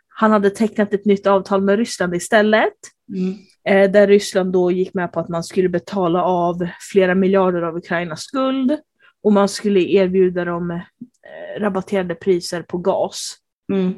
han 0.08 0.30
hade 0.30 0.50
tecknat 0.50 0.94
ett 0.94 1.04
nytt 1.04 1.26
avtal 1.26 1.62
med 1.62 1.78
Ryssland 1.78 2.14
istället. 2.14 2.72
Mm. 3.16 3.34
Eh, 3.64 3.90
där 3.92 4.06
Ryssland 4.06 4.52
då 4.52 4.70
gick 4.70 4.94
med 4.94 5.12
på 5.12 5.20
att 5.20 5.28
man 5.28 5.44
skulle 5.44 5.68
betala 5.68 6.24
av 6.24 6.66
flera 6.92 7.14
miljarder 7.14 7.62
av 7.62 7.76
Ukrainas 7.76 8.20
skuld 8.20 8.78
och 9.22 9.32
man 9.32 9.48
skulle 9.48 9.80
erbjuda 9.80 10.44
dem 10.44 10.70
eh, 10.70 11.60
rabatterade 11.60 12.14
priser 12.14 12.62
på 12.62 12.78
gas. 12.78 13.36
Mm. 13.72 13.94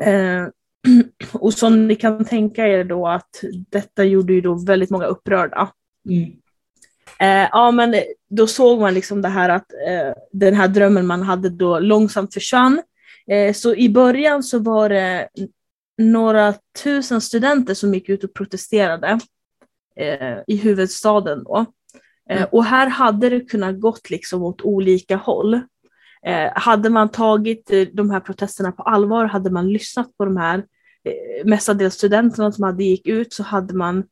Eh, 0.00 0.48
och 1.32 1.54
som 1.54 1.88
ni 1.88 1.94
kan 1.94 2.24
tänka 2.24 2.68
er 2.68 2.84
då 2.84 3.08
att 3.08 3.44
detta 3.70 4.04
gjorde 4.04 4.32
ju 4.32 4.40
då 4.40 4.64
väldigt 4.66 4.90
många 4.90 5.06
upprörda. 5.06 5.68
Mm. 6.08 6.30
Eh, 7.22 7.48
ja 7.52 7.70
men 7.70 7.94
då 8.30 8.46
såg 8.46 8.80
man 8.80 8.94
liksom 8.94 9.22
det 9.22 9.28
här 9.28 9.48
att 9.48 9.72
eh, 9.88 10.14
den 10.32 10.54
här 10.54 10.68
drömmen 10.68 11.06
man 11.06 11.22
hade 11.22 11.48
då 11.48 11.78
långsamt 11.78 12.34
försvann. 12.34 12.82
Eh, 13.26 13.52
så 13.54 13.74
i 13.74 13.88
början 13.88 14.42
så 14.42 14.58
var 14.58 14.88
det 14.88 15.28
några 15.98 16.54
tusen 16.84 17.20
studenter 17.20 17.74
som 17.74 17.94
gick 17.94 18.08
ut 18.08 18.24
och 18.24 18.34
protesterade. 18.34 19.20
eh, 19.96 20.38
i 20.46 20.56
huvudstaden. 20.56 21.44
Då. 21.44 21.66
Eh, 22.30 22.36
Mm. 22.36 22.48
och 22.52 22.64
här 22.64 22.86
hade 22.86 23.28
det 23.28 23.40
kunnat 23.40 23.80
gått 23.80 24.10
liksom 24.10 24.42
åt 24.42 24.62
olika 24.62 25.16
håll. 25.16 25.54
Eh, 26.26 26.50
hade 26.54 26.90
man 26.90 27.08
tagit 27.08 27.70
de 27.92 28.10
här 28.10 28.20
protesterna 28.20 28.72
på 28.72 28.82
allvar, 28.82 29.24
hade 29.24 29.50
man 29.50 29.72
lyssnat 29.72 30.16
på 30.18 30.24
de 30.24 30.36
här 30.36 30.64
mestadels 31.44 31.94
studenterna 31.94 32.52
som 32.52 32.64
hade 32.64 32.84
gick 32.84 33.06
ut 33.06 33.32
så 33.32 33.42
hade 33.42 33.74
man, 33.74 34.04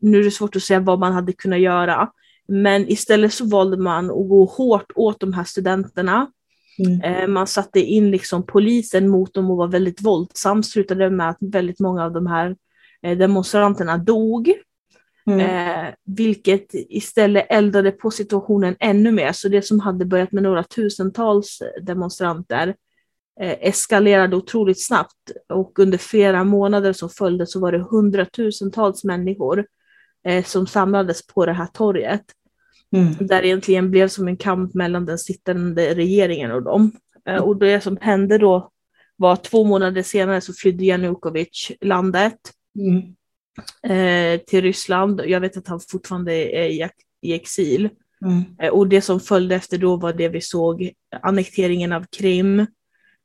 nu 0.00 0.20
är 0.20 0.24
det 0.24 0.30
svårt 0.30 0.56
att 0.56 0.62
säga 0.62 0.80
vad 0.80 0.98
man 0.98 1.12
hade 1.12 1.32
kunnat 1.32 1.60
göra, 1.60 2.10
men 2.48 2.88
istället 2.88 3.32
så 3.32 3.46
valde 3.46 3.76
man 3.76 4.04
att 4.04 4.28
gå 4.28 4.44
hårt 4.44 4.92
åt 4.94 5.20
de 5.20 5.32
här 5.32 5.44
studenterna. 5.44 6.30
Mm. 6.78 7.00
Eh, 7.00 7.28
man 7.28 7.46
satte 7.46 7.80
in 7.80 8.10
liksom 8.10 8.46
polisen 8.46 9.08
mot 9.08 9.34
dem 9.34 9.50
och 9.50 9.56
var 9.56 9.68
väldigt 9.68 10.02
våldsam, 10.02 10.62
slutade 10.62 11.10
med 11.10 11.28
att 11.28 11.38
väldigt 11.40 11.80
många 11.80 12.04
av 12.04 12.12
de 12.12 12.26
här 12.26 12.56
eh, 13.02 13.18
demonstranterna 13.18 13.98
dog. 13.98 14.52
Mm. 15.26 15.40
Eh, 15.40 15.94
vilket 16.04 16.66
istället 16.72 17.46
eldade 17.48 17.90
på 17.90 18.10
situationen 18.10 18.76
ännu 18.80 19.12
mer. 19.12 19.32
Så 19.32 19.48
det 19.48 19.62
som 19.62 19.80
hade 19.80 20.04
börjat 20.04 20.32
med 20.32 20.42
några 20.42 20.62
tusentals 20.62 21.62
demonstranter 21.82 22.74
eskalerade 23.40 24.36
otroligt 24.36 24.84
snabbt. 24.84 25.30
Och 25.48 25.78
under 25.78 25.98
flera 25.98 26.44
månader 26.44 26.92
som 26.92 27.10
följde 27.10 27.46
så 27.46 27.60
var 27.60 27.72
det 27.72 27.78
hundratusentals 27.90 29.04
människor 29.04 29.66
eh, 30.26 30.44
som 30.44 30.66
samlades 30.66 31.26
på 31.26 31.46
det 31.46 31.52
här 31.52 31.66
torget. 31.66 32.24
Mm. 32.96 33.14
Där 33.20 33.42
det 33.42 33.48
egentligen 33.48 33.90
blev 33.90 34.08
som 34.08 34.28
en 34.28 34.36
kamp 34.36 34.74
mellan 34.74 35.06
den 35.06 35.18
sittande 35.18 35.94
regeringen 35.94 36.52
och 36.52 36.62
dem. 36.62 36.92
Eh, 37.28 37.42
och 37.42 37.56
det 37.56 37.80
som 37.80 37.98
hände 38.00 38.38
då 38.38 38.70
var 39.16 39.32
att 39.32 39.44
två 39.44 39.64
månader 39.64 40.02
senare 40.02 40.40
så 40.40 40.52
flydde 40.52 40.84
Janukovic 40.84 41.72
landet 41.80 42.38
Mm. 42.78 43.14
eh, 43.82 44.40
till 44.40 44.62
Ryssland. 44.62 45.22
Jag 45.26 45.40
vet 45.40 45.56
att 45.56 45.68
han 45.68 45.80
fortfarande 45.90 46.32
är 46.32 46.68
i, 46.68 46.88
i 47.22 47.34
exil. 47.34 47.88
Mm. 48.24 48.42
Eh, 48.62 48.70
och 48.70 48.88
det 48.88 49.00
som 49.00 49.20
följde 49.20 49.54
efter 49.54 49.78
då 49.78 49.96
var 49.96 50.12
det 50.12 50.28
vi 50.28 50.40
såg, 50.40 50.90
annekteringen 51.22 51.92
av 51.92 52.06
Krim. 52.18 52.66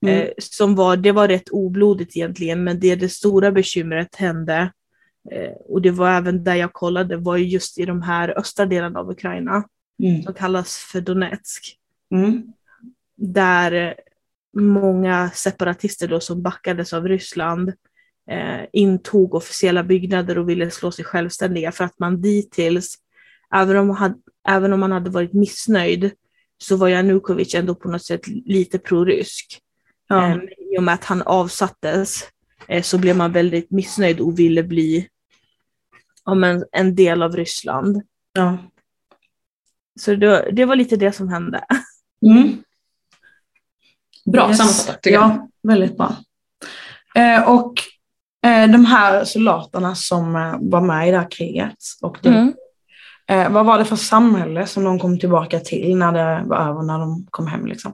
Mm. 0.06 0.22
Eh, 0.22 0.30
som 0.38 0.76
var, 0.76 0.98
det 0.98 1.12
var 1.12 1.28
rätt 1.28 1.50
oblodigt 1.50 2.18
egentligen, 2.18 2.64
men 2.64 2.80
det, 2.80 2.96
det 2.96 3.10
stora 3.10 3.52
bekymret 3.52 4.16
hände, 4.16 4.72
och 5.68 5.82
det 5.82 5.92
var 5.92 6.10
även 6.10 6.44
där 6.44 6.56
jag 6.56 6.74
kollade, 6.74 7.18
var 7.18 7.38
ju 7.38 7.46
just 7.46 7.80
i 7.80 7.86
de 7.86 8.02
här 8.02 8.40
östra 8.40 8.66
delarna 8.66 9.00
av 9.00 9.10
Ukraina, 9.10 9.64
Mm. 10.04 10.24
som 10.24 10.34
kallas 10.34 10.78
för 10.78 11.02
Donetsk. 11.02 11.78
Mm. 12.12 12.54
där 13.16 13.72
eh, 13.72 13.94
många 14.62 15.30
separatister 15.34 16.08
då 16.08 16.20
som 16.20 16.42
backades 16.42 16.94
av 16.94 17.08
Ryssland 17.08 17.70
eh, 18.30 18.62
intog 18.74 19.36
officiella 19.36 19.84
byggnader 19.84 20.38
och 20.38 20.50
ville 20.50 20.72
slå 20.72 20.92
sig 20.92 21.06
självständiga 21.06 21.72
för 21.72 21.84
att 21.84 22.00
man 22.00 22.22
dittills, 22.22 22.96
även 23.56 23.78
om, 23.78 23.90
hade, 23.90 24.16
även 24.48 24.74
om 24.74 24.80
man 24.80 24.92
hade 24.92 25.10
varit 25.10 25.34
missnöjd, 25.34 26.12
så 26.58 26.76
var 26.76 26.88
Janukovic 26.88 27.56
ändå 27.56 27.76
på 27.76 27.90
något 27.90 28.06
sätt 28.06 28.28
lite 28.28 28.80
prorysk. 28.80 29.60
Ja. 30.08 30.30
Eh, 30.30 30.38
I 30.74 30.78
och 30.78 30.84
med 30.84 30.94
att 30.94 31.06
han 31.06 31.22
avsattes 31.22 32.24
eh, 32.68 32.82
så 32.82 32.98
blev 32.98 33.16
man 33.16 33.32
väldigt 33.32 33.72
missnöjd 33.72 34.20
och 34.20 34.40
ville 34.40 34.64
bli 34.64 35.08
ja, 36.26 36.34
men, 36.34 36.66
en 36.72 36.96
del 36.96 37.24
av 37.24 37.36
Ryssland. 37.36 38.02
Ja. 38.34 38.58
Så 40.00 40.16
det, 40.16 40.50
det 40.52 40.66
var 40.66 40.76
lite 40.76 40.96
det 40.96 41.12
som 41.12 41.30
hände. 41.30 41.64
Mm. 42.26 42.64
Bra 44.26 44.48
Yes. 44.50 44.58
sammanfattat 44.58 45.02
tycker 45.04 45.16
jag. 45.18 45.30
Ja, 45.30 45.50
väldigt 45.64 45.98
bra. 45.98 46.16
Eh, 47.16 47.50
och 47.52 47.74
eh, 48.46 48.72
de 48.72 48.86
här 48.86 49.24
soldaterna 49.26 49.96
som 49.96 50.36
eh, 50.36 50.56
var 50.62 50.82
med 50.82 51.08
i 51.08 51.12
det 51.12 51.18
här 51.18 51.32
kriget, 51.32 51.76
och 52.02 52.18
det, 52.22 52.30
Mm. 52.30 52.54
eh, 53.28 53.52
vad 53.52 53.66
var 53.66 53.78
det 53.78 53.86
för 53.86 53.96
samhälle 53.96 54.66
som 54.68 54.84
de 54.84 55.00
kom 55.00 55.20
tillbaka 55.20 55.60
till 55.60 55.98
när 55.98 56.12
det 56.12 56.44
var 56.48 56.58
över, 56.58 56.82
när 56.82 57.00
de 57.00 57.28
kom 57.30 57.48
hem? 57.48 57.66
Liksom? 57.66 57.94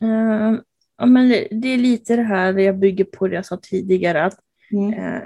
Eh, 0.00 0.58
ja, 0.98 1.06
men 1.06 1.28
det, 1.28 1.48
det 1.50 1.68
är 1.68 1.78
lite 1.78 2.16
det 2.16 2.22
här 2.22 2.52
jag 2.58 2.78
bygger 2.78 3.04
på 3.04 3.28
det 3.28 3.34
jag 3.34 3.46
sa 3.46 3.56
tidigare. 3.62 4.24
Att, 4.24 4.38
Mm. 4.72 5.22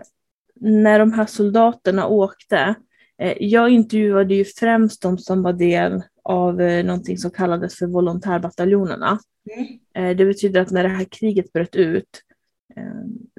När 0.60 0.98
de 0.98 1.12
här 1.12 1.26
soldaterna 1.26 2.06
åkte, 2.06 2.74
eh, 3.18 3.36
jag 3.40 3.70
intervjuade 3.70 4.34
ju 4.34 4.44
främst 4.44 5.02
de 5.02 5.18
som 5.18 5.42
var 5.42 5.52
del 5.52 6.02
av 6.24 6.60
eh, 6.60 6.84
någonting 6.84 7.18
som 7.18 7.30
kallades 7.30 7.78
för 7.78 7.86
volontärbataljonerna. 7.86 9.18
Mm. 9.56 10.10
Eh, 10.10 10.16
det 10.16 10.24
betyder 10.24 10.60
att 10.60 10.70
när 10.70 10.82
det 10.82 10.88
här 10.88 11.06
kriget 11.10 11.52
bröt 11.52 11.76
ut 11.76 12.22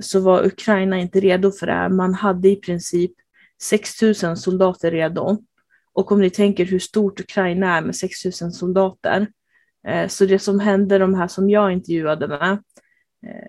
så 0.01 0.19
var 0.19 0.45
Ukraina 0.45 0.99
inte 0.99 1.19
redo 1.19 1.51
för 1.51 1.67
det 1.67 1.73
här. 1.73 1.89
Man 1.89 2.13
hade 2.13 2.49
i 2.49 2.55
princip 2.55 3.11
6 3.61 4.01
000 4.01 4.37
soldater 4.37 4.91
redo. 4.91 5.37
Och 5.93 6.11
om 6.11 6.21
ni 6.21 6.29
tänker 6.29 6.65
hur 6.65 6.79
stort 6.79 7.19
Ukraina 7.19 7.77
är 7.77 7.81
med 7.81 7.95
6 7.95 8.25
000 8.41 8.51
soldater, 8.53 9.27
Så 10.07 10.25
det 10.25 10.39
som 10.39 10.59
hände 10.59 10.97
de 10.97 11.13
här 11.13 11.27
som 11.27 11.49
jag 11.49 11.71
intervjuade 11.71 12.27
med 12.27 12.57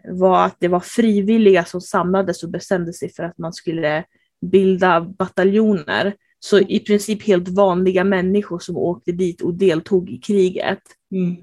var 0.04 0.46
att 0.46 0.56
det 0.58 0.68
var 0.68 0.80
frivilliga 0.80 1.64
som 1.64 1.80
samlades 1.80 2.42
och 2.42 2.50
bestämde 2.50 2.92
sig 2.92 3.12
för 3.12 3.22
att 3.22 3.38
man 3.38 3.52
skulle 3.52 4.04
bilda 4.40 5.00
bataljoner. 5.00 6.14
Så 6.40 6.58
i 6.58 6.80
princip 6.80 7.22
helt 7.22 7.48
vanliga 7.48 8.04
människor 8.04 8.58
som 8.58 8.76
åkte 8.76 9.12
dit 9.12 9.40
och 9.40 9.54
deltog 9.54 10.10
i 10.10 10.18
kriget. 10.18 10.82
Mm. 11.10 11.36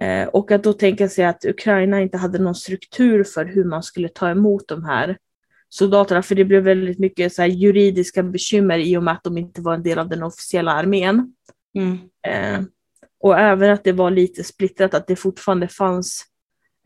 Eh, 0.00 0.28
Och 0.28 0.50
att 0.50 0.64
då 0.64 0.72
tänka 0.72 1.08
sig 1.08 1.24
att 1.24 1.44
Ukraina 1.44 2.00
inte 2.00 2.16
hade 2.16 2.38
någon 2.38 2.54
struktur 2.54 3.24
för 3.24 3.44
hur 3.44 3.64
man 3.64 3.82
skulle 3.82 4.08
ta 4.08 4.30
emot 4.30 4.68
de 4.68 4.84
här 4.84 5.18
soldaterna, 5.68 6.22
för 6.22 6.34
det 6.34 6.44
blev 6.44 6.62
väldigt 6.62 6.98
mycket 6.98 7.32
så 7.32 7.44
juridiska 7.44 8.22
bekymmer 8.22 8.78
i 8.78 8.96
och 8.96 9.02
med 9.02 9.14
att 9.14 9.24
de 9.24 9.38
inte 9.38 9.60
var 9.60 9.74
en 9.74 9.82
del 9.82 9.98
av 9.98 10.08
den 10.08 10.22
officiella 10.22 10.72
armén. 10.72 11.34
Mm. 11.78 11.98
Eh, 12.26 12.64
och 13.20 13.38
även 13.38 13.70
att 13.70 13.84
det 13.84 13.92
var 13.92 14.10
lite 14.10 14.44
splittrat, 14.44 14.94
att 14.94 15.06
det 15.06 15.16
fortfarande 15.16 15.68
fanns 15.68 16.24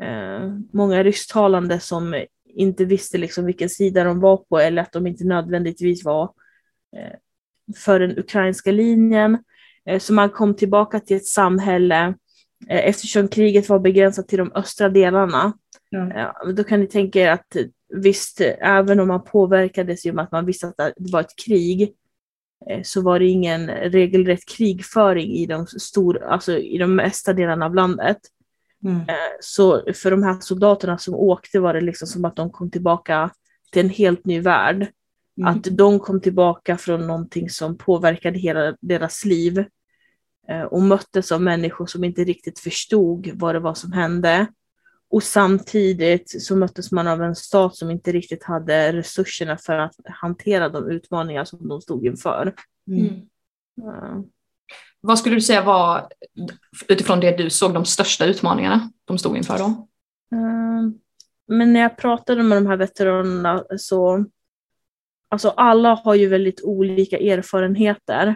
eh, 0.03 0.55
många 0.73 1.03
rysktalande 1.03 1.81
som 1.81 2.25
inte 2.45 2.85
visste 2.85 3.19
liksom 3.19 3.45
vilken 3.45 3.69
sida 3.69 4.05
de 4.05 4.21
var 4.21 4.37
på 4.37 4.59
eller 4.59 4.83
att 4.83 4.93
de 4.93 5.07
inte 5.07 5.25
nödvändigtvis 5.25 6.05
var 6.05 6.25
eh, 6.97 7.13
för 7.77 8.01
den 8.01 8.19
ukrainska 8.19 8.73
linjen. 8.73 9.39
Eh, 9.87 9.99
så 9.99 10.13
man 10.13 10.31
kom 10.31 10.55
tillbaka 10.55 11.01
till 11.01 11.17
ett 11.17 11.27
samhälle 11.27 12.15
eh, 12.69 12.89
eftersom 12.89 13.29
kriget 13.29 13.69
var 13.69 13.79
begränsat 13.79 14.29
till 14.29 14.39
de 14.39 14.53
östra 14.55 14.89
delarna. 14.89 15.53
Eh, 16.17 16.53
då 16.53 16.65
kan 16.65 16.81
ni 16.81 16.87
tänka 16.87 17.21
er 17.21 17.31
att 17.31 17.57
visst, 17.89 18.41
även 18.61 19.01
om 19.01 19.09
man 19.09 19.25
påverkades 19.25 20.07
i 20.07 20.11
och 20.11 20.15
med 20.15 20.25
att 20.25 20.33
man 20.33 20.47
visste 20.47 20.67
att 20.67 20.77
det 20.77 21.13
var 21.13 21.21
ett 21.21 21.37
krig, 21.47 21.95
eh, 22.71 22.83
så 22.83 23.03
var 23.03 23.19
det 23.19 23.27
ingen 23.27 23.67
regelrätt 23.69 24.49
krigföring 24.49 25.31
i 25.31 25.47
de, 25.47 25.67
stor, 25.67 26.23
alltså 26.25 26.59
i 26.59 26.79
de 26.79 26.95
mesta 26.95 27.33
delarna 27.33 27.67
av 27.67 27.75
landet. 27.75 28.19
Mm. 28.85 29.01
Eh, 29.01 29.15
Så 29.41 29.93
för 29.95 30.11
de 30.11 30.23
här 30.23 30.41
soldaterna 30.41 30.99
som 30.99 31.15
åkte 31.15 31.61
var 31.61 31.75
det 31.75 31.81
liksom 31.81 32.09
som 32.09 32.25
att 32.25 32.37
de 32.37 32.51
kom 32.51 32.71
tillbaka 32.71 33.31
till 33.73 33.85
en 33.85 33.91
helt 33.91 34.27
ny 34.27 34.41
värld. 34.41 34.87
Mm. 35.37 35.49
Att 35.49 35.65
de 35.65 35.99
kom 35.99 36.21
tillbaka 36.21 36.77
från 36.77 37.07
någonting 37.07 37.51
som 37.51 37.79
påverkade 37.79 38.39
hela 38.39 38.77
deras 38.81 39.25
liv 39.25 39.65
eh, 40.49 40.63
och 40.63 40.83
möttes 40.83 41.33
av 41.33 41.43
människor 41.43 41.87
som 41.87 42.05
inte 42.05 42.25
riktigt 42.25 42.59
förstod 42.59 43.31
vad 43.35 43.55
det 43.55 43.61
var 43.61 43.75
som 43.75 43.93
hände. 43.93 44.47
Och 45.11 45.23
samtidigt 45.23 46.43
så 46.43 46.57
möttes 46.57 46.93
man 46.93 47.07
av 47.07 47.23
en 47.23 47.35
stat 47.35 47.77
som 47.77 47.91
inte 47.91 48.13
riktigt 48.13 48.45
hade 48.45 48.93
resurserna 48.93 49.57
för 49.57 49.79
att 49.79 49.95
hantera 50.05 50.69
de 50.69 50.91
utmaningar 50.91 51.45
som 51.45 51.69
de 51.69 51.81
stod 51.81 52.07
inför. 52.07 52.55
Mm. 52.87 53.21
Ja. 53.75 54.25
Vad 55.05 55.19
skulle 55.19 55.35
du 55.35 55.41
säga 55.41 55.65
var, 55.65 56.09
utifrån 56.89 57.21
det 57.21 57.37
du 57.37 57.51
såg, 57.51 57.75
de 57.75 57.85
största 57.85 58.25
utmaningarna 58.25 58.91
de 59.05 59.19
stod 59.19 59.37
inför 59.37 59.59
då? 59.59 59.89
Mm. 60.33 60.99
Men 61.49 61.73
när 61.73 61.81
jag 61.81 61.97
pratade 61.97 62.43
med 62.43 62.59
de 62.59 62.67
här 62.67 62.77
veteranerna 62.77 63.65
så, 63.79 64.25
alltså 65.29 65.49
alla 65.49 65.95
har 65.95 66.15
ju 66.15 66.29
väldigt 66.29 66.63
olika 66.65 67.19
erfarenheter. 67.19 68.27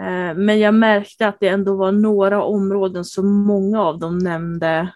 Eh, 0.00 0.34
Men 0.34 0.58
jag 0.58 0.74
märkte 0.74 1.28
att 1.28 1.40
det 1.40 1.48
ändå 1.48 1.76
var 1.76 1.92
några 1.92 2.42
områden 2.42 3.04
som 3.04 3.42
många 3.46 3.82
av 3.82 3.98
dem 3.98 4.18
nämnde 4.18 4.92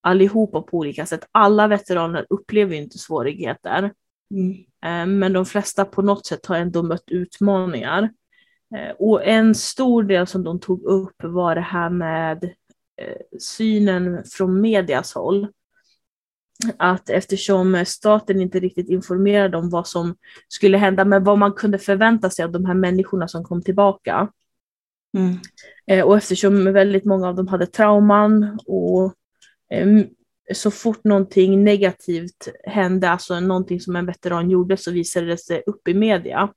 allihopa 0.00 0.62
på 0.62 0.78
olika 0.78 1.06
sätt. 1.06 1.28
Alla 1.32 1.66
veteraner 1.66 2.26
upplever 2.30 2.74
inte 2.76 2.98
svårigheter. 2.98 3.92
Mm. 4.30 4.52
Eh, 4.84 5.16
Men 5.16 5.32
de 5.32 5.46
flesta 5.46 5.84
på 5.84 6.02
något 6.02 6.26
sätt 6.26 6.46
har 6.46 6.56
ändå 6.56 6.82
mött 6.82 7.10
utmaningar. 7.10 8.10
Eh, 8.76 8.90
Och 8.98 9.24
en 9.26 9.54
stor 9.54 10.02
del 10.02 10.26
som 10.26 10.44
de 10.44 10.60
tog 10.60 10.82
upp 10.82 11.16
var 11.22 11.54
det 11.54 11.60
här 11.60 11.90
med 11.90 12.44
eh, 13.00 13.38
synen 13.40 14.24
från 14.24 14.60
medias 14.60 15.14
håll. 15.14 15.48
Att 16.78 17.10
eftersom 17.10 17.84
staten 17.86 18.40
inte 18.40 18.60
riktigt 18.60 18.88
informerade 18.88 19.56
om 19.56 19.70
vad 19.70 19.88
som 19.88 20.16
skulle 20.48 20.78
hända, 20.78 21.04
men 21.04 21.24
vad 21.24 21.38
man 21.38 21.52
kunde 21.52 21.78
förvänta 21.78 22.30
sig 22.30 22.44
av 22.44 22.52
de 22.52 22.64
här 22.64 22.74
människorna 22.74 23.28
som 23.28 23.44
kom 23.44 23.62
tillbaka. 23.62 24.28
Mm. 25.16 25.38
Eh, 25.86 26.04
Och 26.04 26.16
eftersom 26.16 26.72
väldigt 26.72 27.04
många 27.04 27.28
av 27.28 27.34
dem 27.34 27.48
hade 27.48 27.66
trauman 27.66 28.58
och 28.66 29.14
så 30.54 30.70
fort 30.70 31.04
någonting 31.04 31.64
negativt 31.64 32.48
hände, 32.64 33.10
alltså 33.10 33.40
någonting 33.40 33.80
som 33.80 33.96
en 33.96 34.06
veteran 34.06 34.50
gjorde, 34.50 34.76
så 34.76 34.90
visade 34.90 35.26
det 35.26 35.38
sig 35.38 35.62
upp 35.66 35.88
i 35.88 35.94
media. 35.94 36.52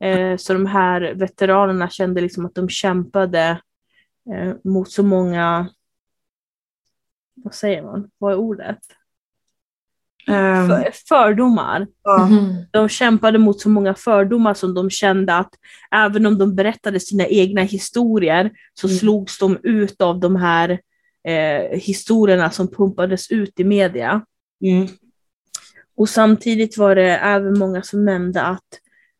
Eh, 0.00 0.36
så 0.36 0.52
de 0.52 0.66
här 0.66 1.14
veteranerna 1.14 1.90
kände 1.90 2.20
liksom 2.20 2.46
att 2.46 2.54
de 2.54 2.68
kämpade 2.68 3.60
eh, 4.34 4.54
mot 4.64 4.90
så 4.90 5.02
många, 5.02 5.68
vad 7.34 7.54
säger 7.54 7.82
man, 7.82 8.10
vad 8.18 8.32
är 8.32 8.36
ordet? 8.36 8.78
Ehm, 10.28 10.68
För, 10.68 10.90
fördomar. 11.08 11.86
Mhm. 12.20 12.54
De 12.70 12.88
kämpade 12.88 13.38
mot 13.38 13.60
så 13.60 13.68
många 13.68 13.94
fördomar 13.94 14.54
som 14.54 14.74
de 14.74 14.90
kände 14.90 15.34
att 15.34 15.54
även 15.90 16.26
om 16.26 16.38
de 16.38 16.54
berättade 16.54 17.00
sina 17.00 17.26
egna 17.26 17.62
historier 17.62 18.50
så 18.74 18.86
Mm. 18.86 18.98
slogs 18.98 19.38
de 19.38 19.58
ut 19.62 20.00
av 20.00 20.20
de 20.20 20.36
här 20.36 20.80
eh, 21.28 21.78
historierna 21.80 22.50
som 22.50 22.68
pumpades 22.68 23.30
ut 23.30 23.60
i 23.60 23.64
media. 23.64 24.24
Mm. 24.64 24.88
Och 25.96 26.08
samtidigt 26.08 26.78
var 26.78 26.94
det 26.94 27.16
även 27.16 27.58
många 27.58 27.82
som 27.82 28.04
nämnde 28.04 28.42
att 28.42 28.68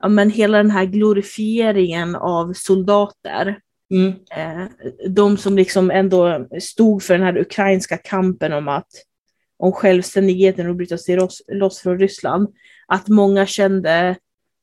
ja, 0.03 0.09
men 0.09 0.31
hela 0.31 0.59
den 0.59 0.71
här 0.71 0.85
glorifieringen 0.85 2.17
av 2.17 2.53
soldater, 2.53 3.61
Mm. 3.91 4.15
eh, 4.37 4.69
de 5.09 5.37
som 5.37 5.57
liksom 5.57 5.91
ändå 5.91 6.49
stod 6.61 7.03
för 7.03 7.15
den 7.15 7.23
här 7.23 7.39
ukrainska 7.39 7.97
kampen 7.97 8.53
om 8.53 8.69
att 8.69 8.87
om 9.59 9.73
självständigheten 9.73 10.69
och 10.69 10.77
bryta 10.77 10.99
sig 10.99 11.17
loss, 11.17 11.43
loss 11.53 11.79
från 11.79 11.99
Ryssland, 11.99 12.49
att 12.87 13.09
många 13.09 13.47
kände 13.47 14.17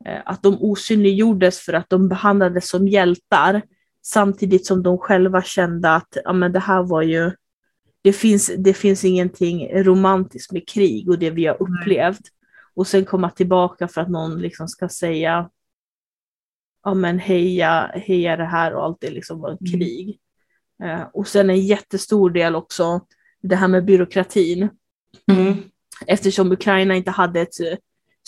eh, 0.06 0.22
att 0.26 0.44
de 0.44 0.58
osynliggjordes 0.62 1.60
för 1.60 1.74
att 1.74 1.90
de 1.90 2.10
behandlades 2.10 2.70
som 2.70 2.88
hjältar, 2.88 3.62
samtidigt 4.04 4.66
som 4.66 4.84
de 4.84 4.98
själva 4.98 5.44
kände 5.44 5.90
att 5.96 6.18
ja, 6.24 6.34
men 6.34 6.52
det 6.52 6.60
här 6.60 6.84
var 6.84 7.02
ju 7.02 7.32
det 8.02 8.14
finns, 8.14 8.52
det 8.58 8.74
finns 8.74 9.04
ingenting 9.06 9.84
romantiskt 9.84 10.52
med 10.52 10.68
krig 10.70 11.10
och 11.10 11.20
det 11.20 11.30
vi 11.30 11.46
har 11.46 11.58
upplevt. 11.62 12.22
Och 12.76 12.88
sen 12.88 13.06
komma 13.06 13.30
tillbaka 13.30 13.88
för 13.88 14.02
att 14.02 14.10
någon 14.10 14.42
liksom 14.42 14.68
ska 14.68 14.90
säga 14.90 15.50
ja 16.84 16.94
men 16.94 17.20
heja, 17.20 17.92
heja 17.94 18.38
det 18.38 18.46
här 18.46 18.74
och 18.74 18.84
allt 18.86 18.98
det 19.02 19.10
liksom 19.10 19.42
var 19.42 19.50
Mm. 19.50 19.72
krig. 19.72 20.20
Eh, 20.84 21.02
och 21.14 21.28
sen 21.28 21.50
en 21.50 21.62
jättestor 21.62 22.30
del 22.30 22.56
också 22.56 23.02
det 23.42 23.56
här 23.56 23.68
med 23.68 23.86
byråkratin. 23.86 24.70
Mm. 25.32 25.54
Eftersom 26.08 26.52
Ukraina 26.52 26.96
inte 26.96 27.12
hade 27.12 27.42
ett 27.42 27.60
eh, 27.60 27.78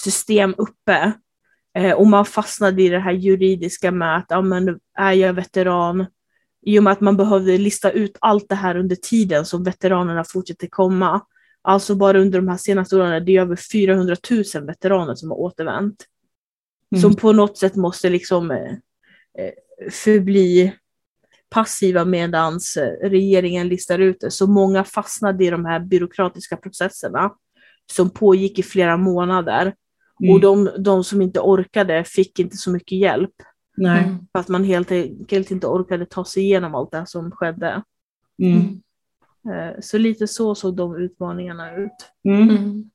system 0.02 0.56
uppe 0.58 1.14
eh, 1.78 1.92
och 1.94 2.08
man 2.08 2.26
fastnade 2.26 2.84
i 2.84 2.90
det 2.90 3.00
här 3.00 3.12
juridiska 3.12 3.92
med 3.92 4.18
att 4.18 4.26
ja, 4.30 4.42
men 4.42 4.80
är 4.98 5.14
jag 5.14 5.34
veteran? 5.34 6.06
I 6.62 6.80
och 6.80 6.84
med 6.84 6.94
att 6.94 7.02
man 7.02 7.18
behövde 7.18 7.58
lista 7.58 7.92
ut 7.92 8.18
allt 8.22 8.50
det 8.50 8.56
här 8.56 8.78
under 8.78 8.96
tiden 8.96 9.46
som 9.46 9.64
veteranerna 9.64 10.24
fortsätter 10.24 10.68
komma. 10.68 11.22
Alltså 11.68 11.96
bara 11.96 12.20
under 12.20 12.40
de 12.40 12.48
här 12.48 12.58
senaste 12.58 12.96
åren, 12.96 13.26
det 13.26 13.38
är 13.38 13.42
över 13.42 13.56
400 13.56 14.16
000 14.56 14.66
veteraner 14.66 15.16
som 15.16 15.32
har 15.32 15.38
återvänt. 15.38 16.06
Mm. 16.92 17.02
Som 17.02 17.16
på 17.16 17.32
något 17.32 17.58
sätt 17.58 17.76
måste 17.76 18.10
liksom 18.10 18.52
eh, 18.52 18.72
eh, 19.38 19.52
förbli 19.92 20.74
passiva 21.50 22.06
medan 22.06 22.60
regeringen 23.02 23.68
listar 23.68 24.00
ut 24.00 24.20
det. 24.20 24.32
Så 24.32 24.48
många 24.48 24.84
fastnade 24.84 25.46
i 25.46 25.50
de 25.50 25.66
här 25.66 25.80
byråkratiska 25.80 26.58
processerna 26.58 27.32
som 27.92 28.10
pågick 28.10 28.60
i 28.60 28.64
flera 28.64 28.98
månader. 28.98 29.76
Mm. 30.22 30.34
Och 30.34 30.40
de, 30.40 30.70
de 30.80 31.04
som 31.04 31.22
inte 31.22 31.40
orkade 31.40 32.04
fick 32.04 32.40
inte 32.40 32.58
så 32.58 32.72
mycket 32.72 32.98
hjälp. 32.98 33.36
Nej. 33.78 34.04
Mm. 34.04 34.28
För 34.32 34.40
att 34.40 34.48
man 34.48 34.64
helt 34.64 34.92
enkelt 34.92 35.52
inte 35.52 35.68
orkade 35.68 36.06
ta 36.06 36.26
sig 36.26 36.44
igenom 36.44 36.76
allt 36.76 36.92
det 36.92 36.98
här 36.98 37.06
som 37.06 37.32
skedde. 37.32 37.84
Mm. 38.42 38.82
Eh, 39.54 39.80
Så 39.82 39.98
lite 39.98 40.28
så 40.28 40.56
såg 40.56 40.76
de 40.76 40.96
utmaningarna 40.96 41.76
ut. 41.76 42.12
Mm. 42.26 42.50
Mm. 42.50 42.90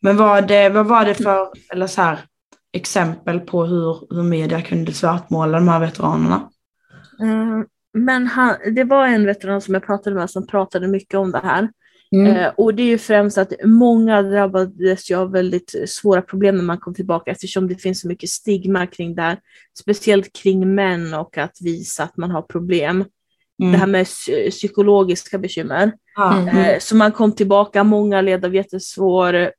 Men 0.00 0.16
vad, 0.16 0.48
det, 0.48 0.68
vad 0.68 0.86
var 0.86 1.04
det 1.04 1.14
för 1.14 1.48
eller 1.72 1.86
så 1.86 2.02
här, 2.02 2.18
exempel 2.72 3.40
på 3.40 3.64
hur, 3.64 4.14
hur 4.14 4.22
media 4.22 4.62
kunde 4.62 4.92
svartmåla 4.92 5.58
de 5.58 5.68
här 5.68 5.80
veteranerna? 5.80 6.50
Eh, 7.20 7.64
Men 7.92 8.26
han, 8.26 8.56
det 8.74 8.84
var 8.84 9.06
en 9.06 9.26
veteran 9.26 9.60
som 9.60 9.74
jag 9.74 9.86
pratade 9.86 10.16
med 10.16 10.30
som 10.30 10.46
pratade 10.46 10.88
mycket 10.88 11.14
om 11.14 11.30
det 11.30 11.38
här. 11.38 11.68
Mm. 12.12 12.36
Eh, 12.36 12.52
och 12.56 12.74
det 12.74 12.82
är 12.82 12.86
ju 12.86 12.98
främst 12.98 13.38
att 13.38 13.52
många 13.64 14.22
drabbades 14.22 15.10
ju 15.10 15.14
av 15.14 15.32
väldigt 15.32 15.74
svåra 15.86 16.22
problem 16.22 16.56
när 16.56 16.64
man 16.64 16.78
kom 16.78 16.94
tillbaka 16.94 17.30
eftersom 17.30 17.68
det 17.68 17.74
finns 17.74 18.00
så 18.00 18.08
mycket 18.08 18.30
stigma 18.30 18.86
kring 18.86 19.14
det 19.14 19.22
här. 19.22 19.38
Speciellt 19.80 20.32
kring 20.32 20.74
män 20.74 21.14
och 21.14 21.38
att 21.38 21.56
visa 21.60 22.02
att 22.02 22.16
man 22.16 22.30
har 22.30 22.42
problem. 22.42 23.04
Mm. 23.62 23.72
Det 23.72 23.78
här 23.78 23.86
med 23.86 24.04
psy- 24.06 24.50
psykologiska 24.50 25.38
bekymmer. 25.38 25.92
Mm. 26.32 26.48
Eh, 26.48 26.78
så 26.78 26.96
man 26.96 27.12
kom 27.12 27.32
tillbaka, 27.32 27.84
många 27.84 28.20
led 28.20 28.44
av 28.44 28.54
jättesvår 28.54 29.34
eh, 29.34 29.50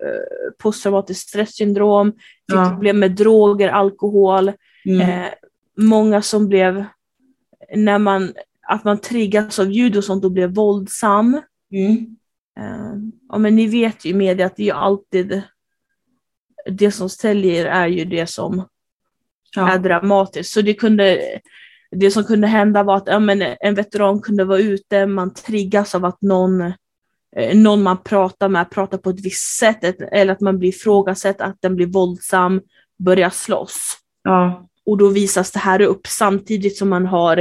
posttraumatiskt 0.57 1.29
stresssyndrom, 1.29 2.12
fick 2.12 2.19
Ja. 2.57 2.69
problem 2.69 2.99
med 2.99 3.12
droger, 3.12 3.69
alkohol. 3.69 4.51
Mm. 4.85 5.01
Eh, 5.09 5.27
många 5.77 6.21
som 6.21 6.47
blev, 6.47 6.85
när 7.75 7.97
man, 7.99 8.33
att 8.67 8.83
man 8.83 8.97
triggas 9.01 9.59
av 9.59 9.71
ljud 9.71 9.97
och 9.97 10.03
sånt 10.03 10.25
och 10.25 10.31
blev 10.31 10.49
våldsam. 10.53 11.41
Mm. 11.71 12.15
Ja, 13.29 13.38
men 13.38 13.55
ni 13.55 13.67
vet 13.67 14.05
ju 14.05 14.09
i 14.09 14.13
media 14.13 14.45
att 14.45 14.55
det 14.55 14.63
är 14.63 14.65
ju 14.65 14.71
alltid 14.71 15.41
det 16.71 16.91
som 16.91 17.09
säljer 17.09 17.65
är 17.65 17.88
ju 17.88 18.05
det 18.05 18.27
som 18.27 18.67
Ja. 19.55 19.71
är 19.73 19.79
dramatiskt. 19.79 20.53
Så 20.53 20.62
det, 20.62 20.73
kunde, 20.73 21.19
det 21.95 22.12
som 22.12 22.23
kunde 22.23 22.47
hända 22.47 22.84
var 22.84 22.97
att 22.97 23.08
ja, 23.08 23.19
men 23.19 23.56
en 23.60 23.75
veteran 23.75 24.21
kunde 24.21 24.43
vara 24.43 24.60
ute, 24.60 25.06
man 25.06 25.34
triggas 25.34 25.95
av 25.95 26.06
att 26.06 26.21
någon, 26.21 26.62
eh, 27.36 27.58
någon 27.58 27.84
man 27.84 28.04
pratar 28.04 28.49
med 28.49 28.69
pratar 28.69 28.97
på 28.97 29.10
ett 29.10 29.25
visst 29.25 29.58
sätt, 29.58 30.02
eller 30.12 30.34
att 30.34 30.41
man 30.41 30.60
blir 30.60 30.69
ifrågasatt, 30.69 31.41
att 31.41 31.58
den 31.60 31.75
blir 31.75 31.88
våldsam, 31.88 32.62
börjar 32.99 33.30
slåss. 33.30 33.97
Ja. 34.23 34.69
Och 34.86 34.97
då 34.97 35.08
visas 35.08 35.52
det 35.52 35.60
här 35.60 35.82
upp 35.82 36.08
samtidigt 36.08 36.78
som 36.78 36.89
man 36.89 37.06
har 37.06 37.38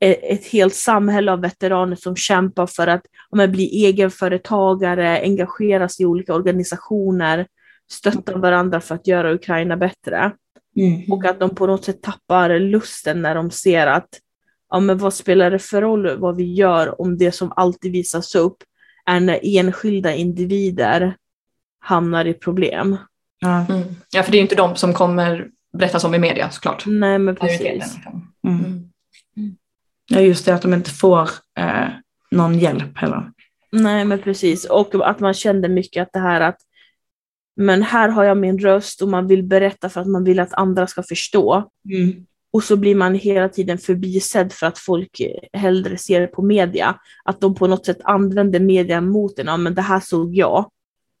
e- 0.00 0.32
ett 0.32 0.46
helt 0.46 0.74
samhälle 0.74 1.32
av 1.32 1.40
veteraner 1.40 1.96
som 1.96 2.16
kämpar 2.16 2.66
för 2.66 2.86
att 2.86 3.02
men, 3.32 3.52
bli 3.52 3.84
egenföretagare, 3.84 5.20
engagera 5.20 5.88
sig 5.88 6.02
i 6.02 6.06
olika 6.06 6.34
organisationer, 6.34 7.46
stötta 7.90 8.38
varandra 8.38 8.80
för 8.80 8.94
att 8.94 9.06
göra 9.06 9.32
Ukraina 9.32 9.76
bättre. 9.76 10.32
Mm. 10.76 11.12
Och 11.12 11.24
att 11.24 11.40
de 11.40 11.54
på 11.54 11.66
något 11.66 11.84
sätt 11.84 12.02
tappar 12.02 12.58
lusten 12.58 13.22
när 13.22 13.34
de 13.34 13.50
ser 13.50 13.86
att 13.86 14.08
ja, 14.70 14.80
men 14.80 14.98
vad 14.98 15.14
spelar 15.14 15.50
det 15.50 15.58
för 15.58 15.82
roll 15.82 16.18
vad 16.18 16.36
vi 16.36 16.54
gör 16.54 17.00
om 17.00 17.18
det 17.18 17.32
som 17.32 17.52
alltid 17.56 17.92
visas 17.92 18.34
upp 18.34 18.56
är 19.06 19.20
när 19.20 19.40
enskilda 19.42 20.14
individer 20.14 21.16
hamnar 21.80 22.24
i 22.24 22.34
problem. 22.34 22.96
Ja. 23.38 23.66
Mm. 23.68 23.82
Ja, 24.10 24.22
för 24.22 24.32
det 24.32 24.36
är 24.36 24.40
ju 24.40 24.42
inte 24.42 24.54
de 24.54 24.76
som 24.76 24.94
kommer 24.94 25.48
berättas 25.72 26.04
om 26.04 26.14
i 26.14 26.18
media 26.18 26.50
såklart. 26.50 26.84
Nej 26.86 27.18
men 27.18 27.36
precis. 27.36 27.96
Mm. 28.46 28.58
Mm. 29.36 29.56
ja, 30.08 30.20
just 30.20 30.44
det 30.44 30.54
att 30.54 30.62
de 30.62 30.74
inte 30.74 30.90
får 30.90 31.30
eh, 31.58 31.88
någon 32.30 32.58
hjälp 32.58 32.98
heller. 32.98 33.32
Nej 33.72 34.04
men 34.04 34.18
precis. 34.18 34.64
Och 34.64 35.08
att 35.08 35.20
man 35.20 35.34
kände 35.34 35.68
mycket 35.68 36.02
att 36.02 36.12
det 36.12 36.18
här 36.18 36.40
att 36.40 36.58
men 37.60 37.82
här 37.82 38.08
har 38.08 38.24
jag 38.24 38.36
min 38.36 38.58
röst 38.58 39.02
och 39.02 39.08
man 39.08 39.26
vill 39.26 39.42
berätta 39.42 39.88
för 39.88 40.00
att 40.00 40.06
man 40.06 40.24
vill 40.24 40.40
att 40.40 40.52
andra 40.52 40.86
ska 40.86 41.02
förstå. 41.02 41.70
Mm. 41.90 42.26
Och 42.52 42.64
så 42.64 42.76
blir 42.76 42.94
man 42.94 43.14
hela 43.14 43.48
tiden 43.48 43.78
förbisedd 43.78 44.52
för 44.52 44.66
att 44.66 44.78
folk 44.78 45.20
hellre 45.52 45.96
ser 45.98 46.20
det 46.20 46.26
på 46.26 46.42
media. 46.42 47.00
Att 47.24 47.40
de 47.40 47.54
på 47.54 47.66
något 47.66 47.86
sätt 47.86 47.98
använder 48.04 48.60
media 48.60 49.00
mot 49.00 49.38
en. 49.38 49.46
Ja, 49.46 49.56
men 49.56 49.74
det 49.74 49.82
här 49.82 50.00
såg 50.00 50.34
jag. 50.34 50.70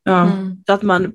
Ja. 0.04 0.32
Mm. 0.32 0.62
Så 0.66 0.72
att 0.72 0.82
man, 0.82 1.12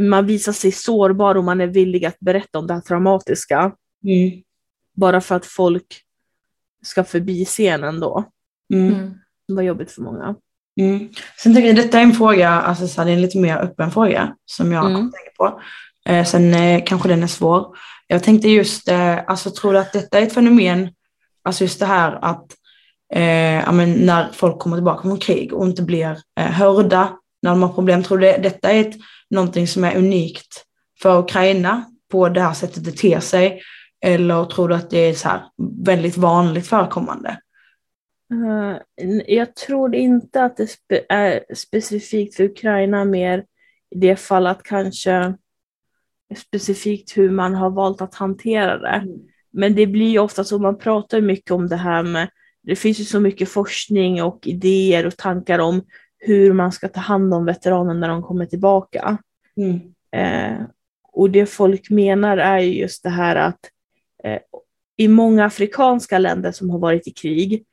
man 0.00 0.26
visar 0.26 0.52
sig 0.52 0.72
sårbar 0.72 1.34
och 1.34 1.44
man 1.44 1.60
är 1.60 1.66
villig 1.66 2.04
att 2.04 2.20
berätta 2.20 2.58
om 2.58 2.66
det 2.66 2.74
här 2.74 2.80
traumatiska. 2.80 3.72
Mm. 4.04 4.42
Bara 4.94 5.20
för 5.20 5.34
att 5.34 5.46
folk 5.46 6.02
ska 6.82 7.04
förbise 7.04 7.62
en 7.62 7.84
ändå. 7.84 8.24
Mm. 8.74 8.94
Mm. 8.94 9.14
Det 9.48 9.54
var 9.54 9.62
jobbigt 9.62 9.90
för 9.90 10.02
många. 10.02 10.36
Mm. 10.78 11.08
Sen 11.42 11.54
tänker 11.54 11.68
jag, 11.68 11.76
detta 11.76 11.98
är 11.98 12.02
en 12.02 12.12
fråga, 12.12 12.50
alltså 12.50 12.88
så 12.88 13.00
här, 13.00 13.06
det 13.06 13.12
är 13.12 13.16
en 13.16 13.22
lite 13.22 13.38
mer 13.38 13.56
öppen 13.56 13.90
fråga 13.90 14.34
som 14.46 14.72
jag 14.72 14.86
Mm. 14.86 14.96
tänker 14.96 15.36
på. 15.36 15.60
Eh, 16.08 16.24
sen 16.24 16.54
eh, 16.54 16.82
kanske 16.86 17.08
den 17.08 17.22
är 17.22 17.26
svår. 17.26 17.76
Jag 18.06 18.22
tänkte 18.22 18.48
just, 18.48 18.88
eh, 18.88 19.18
alltså 19.26 19.50
tror 19.50 19.72
du 19.72 19.78
att 19.78 19.92
detta 19.92 20.18
är 20.18 20.22
ett 20.22 20.34
fenomen, 20.34 20.90
alltså 21.44 21.64
just 21.64 21.80
det 21.80 21.86
här 21.86 22.18
att 22.22 22.46
eh, 23.14 23.72
men 23.72 23.92
när 23.92 24.28
folk 24.32 24.58
kommer 24.58 24.76
tillbaka 24.76 25.02
från 25.02 25.18
krig 25.18 25.52
och 25.52 25.66
inte 25.66 25.82
blir 25.82 26.18
eh, 26.40 26.46
hörda 26.46 27.08
när 27.42 27.50
de 27.50 27.62
har 27.62 27.68
problem, 27.68 28.02
tror 28.02 28.18
du 28.18 28.26
det, 28.26 28.38
detta 28.42 28.72
är 28.72 28.80
ett, 28.80 28.96
någonting 29.30 29.66
som 29.68 29.84
är 29.84 29.96
unikt 29.96 30.64
för 31.02 31.18
Ukraina 31.18 31.84
på 32.12 32.28
det 32.28 32.40
här 32.40 32.54
sättet 32.54 32.84
det 32.84 32.92
ter 32.92 33.20
sig? 33.20 33.60
Eller 34.04 34.44
tror 34.44 34.68
du 34.68 34.74
att 34.74 34.90
det 34.90 34.98
är 34.98 35.14
så 35.14 35.28
här 35.28 35.40
väldigt 35.84 36.16
vanligt 36.16 36.66
förekommande? 36.66 37.38
Eh, 38.32 38.76
jag 39.26 39.54
tror 39.54 39.94
inte 39.94 40.42
att 40.42 40.56
det 40.56 41.06
är 41.08 41.54
specifikt 41.54 42.36
för 42.36 42.44
Ukraina 42.44 43.04
mer 43.04 43.44
i 43.90 43.98
det 43.98 44.16
fall 44.16 44.46
att 44.46 44.62
kanske 44.62 45.34
specifikt 46.36 47.16
hur 47.16 47.30
man 47.30 47.54
har 47.54 47.70
valt 47.70 48.00
att 48.00 48.14
hantera 48.14 48.78
det. 48.78 49.06
Men 49.50 49.74
det 49.74 49.86
blir 49.86 50.10
ju 50.10 50.18
ofta 50.18 50.44
så, 50.44 50.58
man 50.58 50.78
pratar 50.78 51.20
mycket 51.20 51.50
om 51.50 51.68
det 51.68 51.76
här 51.76 52.02
med, 52.02 52.28
det 52.62 52.76
finns 52.76 53.00
ju 53.00 53.04
så 53.04 53.20
mycket 53.20 53.48
forskning 53.48 54.22
och 54.22 54.46
idéer 54.46 55.06
och 55.06 55.16
tankar 55.16 55.58
om 55.58 55.82
hur 56.18 56.52
man 56.52 56.72
ska 56.72 56.88
ta 56.88 57.00
hand 57.00 57.34
om 57.34 57.44
veteraner 57.44 57.94
när 57.94 58.08
de 58.08 58.22
kommer 58.22 58.46
tillbaka. 58.46 59.18
Mm. 59.56 59.80
Eh, 60.12 60.66
och 61.12 61.30
det 61.30 61.46
folk 61.46 61.90
menar 61.90 62.36
är 62.36 62.58
ju 62.58 62.74
just 62.74 63.02
det 63.02 63.10
här 63.10 63.36
att 63.36 63.60
eh, 64.24 64.38
i 64.96 65.08
många 65.08 65.44
afrikanska 65.44 66.18
länder 66.18 66.52
som 66.52 66.70
har 66.70 66.78
varit 66.78 67.06
i 67.06 67.10
krig 67.10 67.64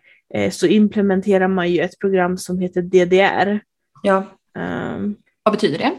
så 0.52 0.68
implementerar 0.68 1.48
man 1.48 1.72
ju 1.72 1.80
ett 1.80 2.00
program 2.00 2.38
som 2.38 2.60
heter 2.60 2.82
DDR. 2.82 3.60
Ja. 4.04 4.24
Ehm, 4.58 5.16
Vad 5.44 5.54
betyder 5.54 5.78
det? 5.78 5.92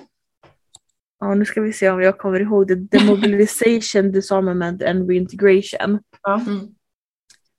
ja, 1.20 1.34
nu 1.34 1.44
ska 1.44 1.60
vi 1.60 1.72
se 1.72 1.90
om 1.90 2.02
jag 2.02 2.18
kommer 2.18 2.40
ihåg 2.40 2.68
det. 2.68 2.74
Demobilization, 2.74 4.12
Disarmament 4.12 4.82
and 4.82 5.10
Reintegration. 5.10 6.00
Ja. 6.22 6.40
Mm. 6.40 6.66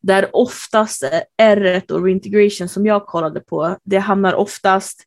Där 0.02 0.30
oftast 0.34 1.04
R 1.38 1.82
och 1.90 2.04
reintegration 2.04 2.70
som 2.70 2.86
jag 2.86 3.06
kollade 3.06 3.40
på, 3.40 3.78
det 3.84 3.98
hamnar 3.98 4.34
oftast 4.34 5.04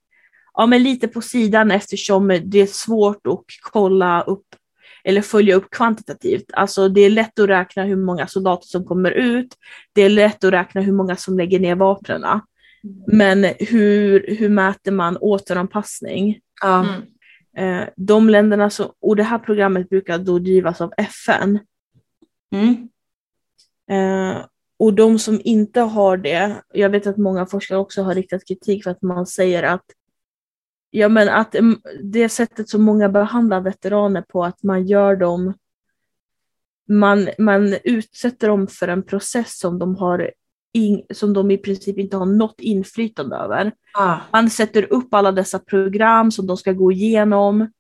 ja, 0.55 0.67
men 0.67 0.83
lite 0.83 1.09
på 1.09 1.21
sidan 1.21 1.71
eftersom 1.71 2.41
det 2.45 2.59
är 2.59 2.67
svårt 2.67 3.27
att 3.27 3.45
kolla 3.61 4.23
upp 4.23 4.47
eller 5.05 5.23
följa 5.23 5.55
upp 5.55 5.71
kvantitativt. 5.71 6.45
Alltså 6.53 6.89
det 6.89 7.01
är 7.01 7.11
lätt 7.11 7.39
att 7.39 7.49
räkna 7.49 7.85
hur 7.85 7.97
många 7.97 8.27
soldater 8.27 8.67
som 8.67 8.85
kommer 8.85 9.11
ut. 9.11 9.57
Det 9.93 10.03
är 10.03 10.11
lätt 10.11 10.45
att 10.45 10.53
räkna 10.53 10.81
hur 10.81 10.93
många 10.93 11.17
som 11.17 11.39
lägger 11.39 11.61
ner 11.61 11.75
vapnen. 11.75 12.25
Men 13.07 13.45
hur, 13.59 14.37
hur 14.39 14.49
mäter 14.49 14.93
man 14.93 15.17
återanpassning? 15.17 16.41
Ja. 16.63 16.87
Mm. 16.89 17.03
Eh, 17.57 17.89
de 17.97 18.29
länderna 18.29 18.71
som, 18.71 18.87
och 19.01 19.17
det 19.17 19.23
här 19.23 19.39
programmet 19.39 19.89
brukar 19.89 20.19
då 20.19 20.39
drivas 20.39 20.81
av 20.81 20.93
FN. 20.97 21.59
Mm. 22.55 22.89
Eh, 23.91 24.43
och 24.79 24.95
de 24.95 25.19
som 25.19 25.41
inte 25.45 25.81
har 25.81 26.17
det, 26.17 26.63
jag 26.75 26.91
vet 26.91 27.07
att 27.07 27.17
många 27.17 27.47
forskare 27.47 27.79
också 27.79 28.03
har 28.03 28.15
riktat 28.15 28.47
kritik 28.49 28.85
för 28.85 28.91
att 28.91 29.03
man 29.03 29.27
säger 29.27 29.63
att 29.63 29.85
Ja 30.91 31.09
men 31.09 31.29
att 31.29 31.55
mm, 31.55 31.81
det 32.03 32.29
sättet 32.29 32.69
som 32.69 32.83
många 32.83 33.09
behandlar 33.09 33.61
veteraner 33.61 34.23
på, 34.23 34.45
att 34.45 34.63
man 34.63 34.87
gör 34.87 35.17
dem 35.17 35.55
man, 36.91 37.29
man 37.39 37.77
utsätter 37.85 38.49
dem 38.49 38.67
för 38.67 38.89
en 38.89 39.03
process 39.03 39.59
som 39.59 39.79
de, 39.79 39.97
har 39.97 40.31
in, 40.73 41.03
som 41.15 41.33
de 41.33 41.51
i 41.51 41.59
princip 41.59 41.99
inte 41.99 42.17
har 42.17 42.27
något 42.27 42.61
inflytande 42.61 43.37
över. 43.37 43.73
Ja. 43.95 44.21
Man 44.33 44.51
sätter 44.51 44.93
upp 44.93 45.15
alla 45.15 45.33
dessa 45.33 45.59
program 45.59 46.31
som 46.31 46.47
de 46.47 46.57
ska 46.57 46.73
gå 46.73 46.93
igenom, 46.93 47.73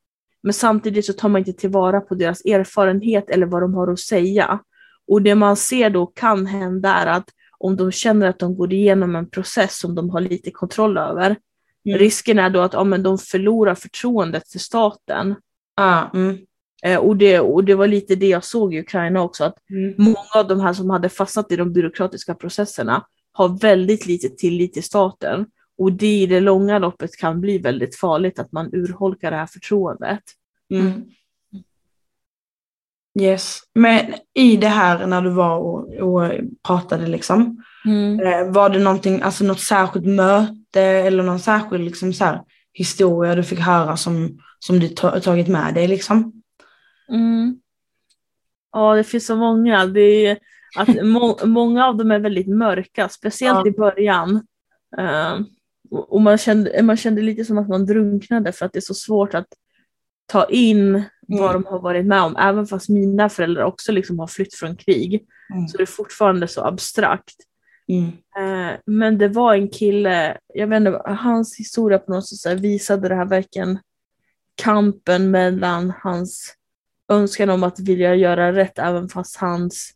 men 0.42 0.53
samtidigt 0.53 1.07
så 1.07 1.12
tar 1.12 1.29
man 1.29 1.38
inte 1.38 1.53
tillvara 1.53 2.01
på 2.01 2.14
deras 2.14 2.44
erfarenhet 2.44 3.31
eller 3.31 3.46
vad 3.46 3.62
de 3.62 3.75
har 3.75 3.92
att 3.92 4.01
säga. 4.01 4.61
Och 5.07 5.23
det 5.23 5.35
man 5.35 5.57
ser 5.57 5.90
då 5.90 6.07
kan 6.07 6.46
hända 6.46 6.94
är 6.94 7.07
att 7.07 7.29
om 7.59 7.77
de 7.77 7.92
känner 7.92 8.29
att 8.29 8.38
de 8.38 8.57
går 8.57 8.73
igenom 8.73 9.16
en 9.16 9.31
process 9.31 9.79
som 9.79 9.94
de 9.94 10.11
har 10.11 10.20
lite 10.20 10.51
kontroll 10.51 10.99
över, 10.99 11.37
Mm. 11.87 11.99
risken 11.99 12.38
är 12.38 12.51
då 12.51 12.61
att 12.61 12.73
ja, 12.73 12.85
men 12.85 13.03
de 13.03 13.19
förlorar 13.19 13.75
förtroendet 13.75 14.49
för 14.49 14.59
staten. 14.59 15.35
Ja. 15.77 16.11
Mm. 16.14 16.38
Eh, 16.83 16.99
och, 16.99 17.16
det, 17.16 17.40
och 17.40 17.64
det 17.64 17.75
var 17.75 17.87
lite 17.87 18.14
det 18.14 18.29
jag 18.29 18.45
såg 18.45 18.75
i 18.75 18.81
Ukraina 18.81 19.23
också, 19.23 19.45
att 19.45 19.57
Mm. 19.71 19.95
många 19.99 20.16
av 20.35 20.49
de 20.49 20.61
här 20.61 20.73
som 20.73 20.90
hade 20.90 21.09
fastnat 21.09 21.53
i 21.53 21.57
de 21.57 21.73
byråkratiska 21.73 22.35
processerna 22.35 23.07
har 23.33 23.49
väldigt 23.61 24.07
lite 24.07 24.29
tillit 24.29 24.73
till 24.73 24.83
staten. 24.83 25.47
Och 25.79 25.93
det 25.93 26.23
i 26.23 26.27
det 26.27 26.40
långa 26.40 26.79
loppet 26.79 27.16
kan 27.16 27.40
bli 27.40 27.59
väldigt 27.59 27.97
farligt 27.97 28.38
att 28.38 28.53
man 28.53 28.75
urholkar 28.75 29.31
det 29.31 29.37
här 29.37 29.47
förtroendet. 29.47 30.23
Mm. 30.75 31.05
Yes. 33.21 33.59
Men 33.75 34.14
i 34.35 34.57
det 34.57 34.69
här 34.69 35.07
när 35.07 35.23
du 35.23 35.31
var 35.31 35.59
och, 35.59 35.95
och 35.95 36.33
pratade 36.66 37.07
liksom, 37.07 37.62
eh, 38.23 38.53
var 38.53 38.71
det 38.71 38.79
någonting, 38.79 39.23
alltså 39.23 39.45
något 39.45 39.61
särskilt 39.61 40.07
möte 40.07 40.60
eller 40.78 41.22
någon 41.22 41.40
särskild 41.40 41.85
liksom 41.85 42.12
så 42.12 42.24
här, 42.24 42.40
historia 42.72 43.35
du 43.35 43.42
fick 43.42 43.59
höra 43.59 43.96
som, 43.96 44.38
som 44.59 44.78
du 44.80 44.88
ta, 44.88 45.20
tagit 45.20 45.48
med 45.48 45.74
dig 45.74 45.88
liksom? 45.88 46.42
Mm. 47.09 47.61
Ja, 48.72 48.94
det 48.94 49.04
finns 49.04 49.26
så 49.26 49.37
många. 49.37 49.87
Det 49.87 50.26
är 50.26 50.38
att 50.76 50.88
må 51.04 51.38
många 51.44 51.87
av 51.87 51.96
dem 51.96 52.11
är 52.11 52.18
väldigt 52.18 52.48
mörka, 52.48 53.09
speciellt 53.09 53.59
Ja. 53.64 53.66
i 53.66 53.70
början. 53.70 54.46
Och 55.90 56.12
och 56.14 56.20
man 56.20 56.38
kände, 56.38 56.83
man 56.83 56.96
kände 56.96 57.22
lite 57.22 57.44
som 57.44 57.59
att 57.59 57.68
man 57.68 57.87
drunknade 57.87 58.52
för 58.52 58.66
att 58.66 58.72
det 58.72 58.78
är 58.78 58.80
så 58.80 58.94
svårt 58.94 59.35
att 59.35 59.46
ta 60.26 60.44
in 60.44 61.02
vad 61.28 61.50
Mm. 61.50 61.62
de 61.62 61.68
har 61.68 61.78
varit 61.80 62.06
med 62.06 62.22
om. 62.22 62.37
Även 62.37 62.66
fast 62.66 62.88
mina 62.88 63.28
föräldrar 63.28 63.62
också 63.64 63.92
liksom 63.92 64.18
har 64.18 64.26
flytt 64.26 64.54
från 64.54 64.76
krig 64.76 65.26
Mm. 65.54 65.68
så 65.68 65.76
det 65.76 65.83
är 65.83 65.87
fortfarande 65.87 66.48
så 66.48 66.64
abstrakt. 66.64 67.35
Mm. 67.90 68.07
Eh, 68.37 68.79
men 68.87 69.18
det 69.18 69.29
var 69.29 69.55
en 69.55 69.68
kille, 69.68 70.38
jag 70.55 70.66
vet 70.66 70.76
inte, 70.76 71.03
hans 71.05 71.57
historia 71.59 71.98
på 71.98 72.12
något 72.12 72.29
sätt 72.29 72.61
visade 72.61 73.09
det 73.09 73.14
här 73.14 73.26
verkligen 73.26 73.79
kampen 74.62 75.31
mellan 75.31 75.92
hans 76.03 76.55
önskan 77.09 77.50
om 77.50 77.62
att 77.62 77.81
vilja 77.81 78.14
göra 78.14 78.53
rätt 78.53 78.79
även 78.79 79.09
fast 79.09 79.37
hans 79.37 79.94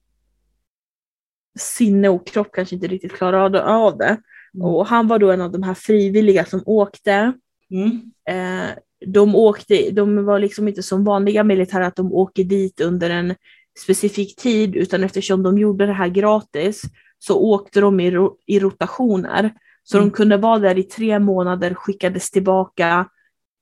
sinne 1.59 2.09
och 2.09 2.27
kropp 2.27 2.53
kanske 2.53 2.75
inte 2.75 2.87
riktigt 2.87 3.13
klarade 3.13 3.65
av 3.65 3.99
det. 3.99 4.17
Mm. 4.55 4.67
Och 4.67 4.87
han 4.87 5.09
var 5.09 5.19
då 5.19 5.31
en 5.31 5.41
av 5.41 5.53
de 5.53 5.63
här 5.63 5.75
frivilliga 5.75 6.45
som 6.45 6.63
åkte. 6.67 7.33
Mm. 7.71 8.13
Eh, 8.29 8.71
de, 9.07 9.35
åkte 9.35 9.91
de 9.91 10.25
var 10.25 10.39
liksom 10.39 10.69
inte 10.69 10.83
som 10.83 11.05
vanliga 11.05 11.45
militärer 11.45 11.85
att 11.85 11.97
de 11.97 12.13
åker 12.13 12.45
dit 12.45 12.81
under 12.81 13.11
en 13.11 13.35
specifik 13.79 14.37
tid 14.37 14.77
utan 14.77 15.05
eftersom 15.05 15.43
de 15.43 15.59
gjorde 15.59 15.87
det 15.87 15.93
här 15.93 16.09
gratis 16.09 16.83
så 17.27 17.39
åkte 17.39 17.81
de 17.81 18.01
i, 18.01 18.11
ro, 18.11 18.37
i 18.47 18.61
rotationer. 18.61 19.55
Så 19.83 19.97
Mm. 19.99 20.09
de 20.09 20.15
kunde 20.17 20.37
vara 20.37 20.59
där 20.59 20.79
i 20.79 20.83
tre 20.83 21.19
månader, 21.19 21.75
skickades 21.75 22.31
tillbaka, 22.31 23.09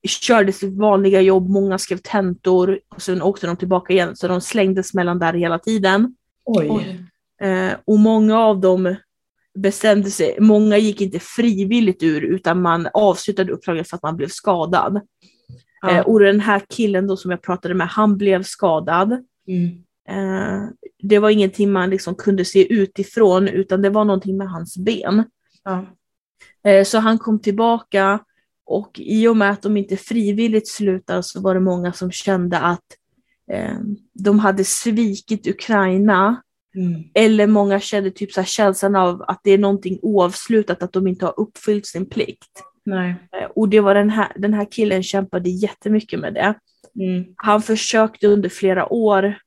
körde 0.08 0.52
sitt 0.52 0.78
vanliga 0.78 1.20
jobb, 1.20 1.48
många 1.48 1.78
skrev 1.78 1.96
tentor 1.96 2.78
och 2.94 3.02
sen 3.02 3.22
åkte 3.22 3.46
de 3.46 3.56
tillbaka 3.56 3.92
igen. 3.92 4.16
Så 4.16 4.28
de 4.28 4.40
slängdes 4.40 4.94
mellan 4.94 5.18
där 5.18 5.32
hela 5.32 5.58
tiden. 5.58 6.14
Oj. 6.44 6.68
Oj. 6.70 7.04
Eh, 7.48 7.72
och 7.84 7.98
många 7.98 8.38
av 8.38 8.60
dem 8.60 8.96
bestämde 9.58 10.10
sig, 10.10 10.36
många 10.40 10.78
gick 10.78 11.00
inte 11.00 11.18
frivilligt 11.18 12.02
ur 12.02 12.22
utan 12.22 12.62
man 12.62 12.88
avslutade 12.94 13.52
uppdraget 13.52 13.88
för 13.88 13.96
att 13.96 14.02
man 14.02 14.16
blev 14.16 14.28
skadad. 14.28 15.00
Ja. 15.82 15.90
Eh, 15.90 16.00
och 16.00 16.20
den 16.20 16.40
här 16.40 16.62
killen 16.68 17.06
då 17.06 17.16
som 17.16 17.30
jag 17.30 17.42
pratade 17.42 17.74
med, 17.74 17.88
han 17.88 18.16
blev 18.16 18.42
skadad. 18.42 19.24
Mm. 19.48 19.68
Eh, 20.08 20.68
det 21.02 21.18
var 21.18 21.30
ingenting 21.30 21.72
man 21.72 21.90
liksom 21.90 22.14
kunde 22.14 22.44
se 22.44 22.72
utifrån 22.72 23.48
utan 23.48 23.82
det 23.82 23.90
var 23.90 24.04
någonting 24.04 24.36
med 24.36 24.50
hans 24.50 24.76
ben. 24.76 25.24
Ja. 25.64 25.86
Eh, 26.64 26.84
så 26.84 26.98
han 26.98 27.18
kom 27.18 27.38
tillbaka 27.38 28.18
och 28.66 28.90
i 29.00 29.28
och 29.28 29.36
med 29.36 29.50
att 29.50 29.62
de 29.62 29.76
inte 29.76 29.96
frivilligt 29.96 30.68
slutade 30.68 31.22
så 31.22 31.40
var 31.40 31.54
det 31.54 31.60
många 31.60 31.92
som 31.92 32.10
kände 32.10 32.58
att 32.58 32.84
eh, 33.52 33.78
de 34.12 34.38
hade 34.38 34.64
svikit 34.64 35.46
Ukraina 35.46 36.42
Mm. 36.74 37.02
eller 37.14 37.46
många 37.46 37.80
kände 37.80 38.10
typ 38.10 38.32
så 38.32 38.40
här 38.40 38.46
känslan 38.46 38.96
av 38.96 39.22
att 39.22 39.40
det 39.44 39.50
är 39.50 39.58
någonting 39.58 39.98
oavslutat, 40.02 40.82
att 40.82 40.92
de 40.92 41.06
inte 41.06 41.24
har 41.24 41.40
uppfyllt 41.40 41.86
sin 41.86 42.06
plikt. 42.06 42.62
Nej. 42.84 43.10
Eh, 43.10 43.50
Och 43.56 43.68
det 43.68 43.80
var 43.80 43.94
den 43.94 44.10
här, 44.10 44.32
den 44.36 44.54
här 44.54 44.66
killen 44.70 45.02
kämpade 45.02 45.50
jättemycket 45.50 46.20
med 46.20 46.34
det. 46.34 46.54
Mm. 47.00 47.24
Han 47.36 47.62
försökte 47.62 48.26
under 48.26 48.48
flera 48.48 48.92
år, 48.92 49.38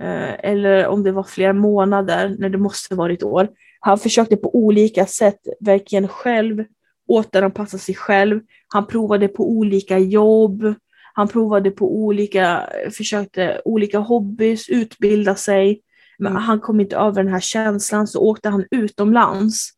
eller 0.00 0.86
om 0.86 1.02
det 1.02 1.12
var 1.12 1.22
flera 1.22 1.52
månader, 1.52 2.36
när 2.38 2.48
det 2.48 2.58
måste 2.58 2.94
varit 2.94 3.22
år. 3.22 3.48
Han 3.80 3.98
försökte 3.98 4.36
på 4.36 4.56
olika 4.56 5.06
sätt 5.06 5.40
verkligen 5.60 6.08
själv 6.08 6.64
återanpassa 7.08 7.78
sig 7.78 7.94
själv. 7.94 8.40
Han 8.68 8.86
provade 8.86 9.28
på 9.28 9.50
olika 9.50 9.98
jobb. 9.98 10.74
Han 11.14 11.28
provade 11.28 11.70
på 11.70 11.96
olika, 11.96 12.68
försökte 12.96 13.60
olika 13.64 13.98
hobbys, 13.98 14.68
utbilda 14.68 15.34
sig. 15.34 15.80
Men 16.18 16.32
Mm. 16.32 16.42
han 16.42 16.60
kom 16.60 16.80
inte 16.80 16.96
över 16.96 17.22
den 17.22 17.32
här 17.32 17.40
känslan 17.40 18.06
så 18.06 18.20
åkte 18.20 18.48
han 18.48 18.64
utomlands 18.70 19.70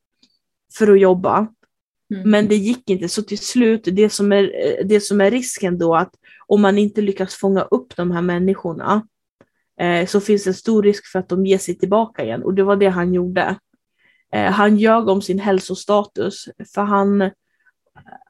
för 0.78 0.92
att 0.92 1.00
jobba. 1.00 1.38
Mm. 2.14 2.30
Men 2.30 2.48
det 2.48 2.56
gick 2.56 2.90
inte, 2.90 3.08
så 3.08 3.22
till 3.22 3.38
slut, 3.38 3.88
det 3.92 4.10
som, 4.10 4.32
är, 4.32 4.52
det 4.84 5.00
som 5.00 5.20
är 5.20 5.30
risken 5.30 5.78
då 5.78 5.94
att 5.94 6.14
om 6.46 6.60
man 6.60 6.78
inte 6.78 7.00
lyckas 7.00 7.34
fånga 7.34 7.62
upp 7.62 7.96
de 7.96 8.10
här 8.10 8.22
människorna 8.22 8.94
eh, 8.94 9.00
så 10.06 10.20
finns 10.20 10.46
en 10.46 10.54
stor 10.54 10.82
risk 10.82 11.06
för 11.06 11.18
att 11.18 11.28
de 11.28 11.46
ger 11.46 11.58
sig 11.58 11.78
tillbaka 11.78 12.24
igen 12.24 12.42
och 12.42 12.54
det 12.54 12.62
var 12.62 12.76
det 12.76 12.88
han 12.88 13.14
gjorde. 13.14 13.56
Eh, 14.32 14.52
han 14.52 14.76
ljög 14.76 15.08
om 15.08 15.22
sin 15.22 15.38
hälsostatus 15.38 16.48
för 16.74 16.82
han, 16.82 17.30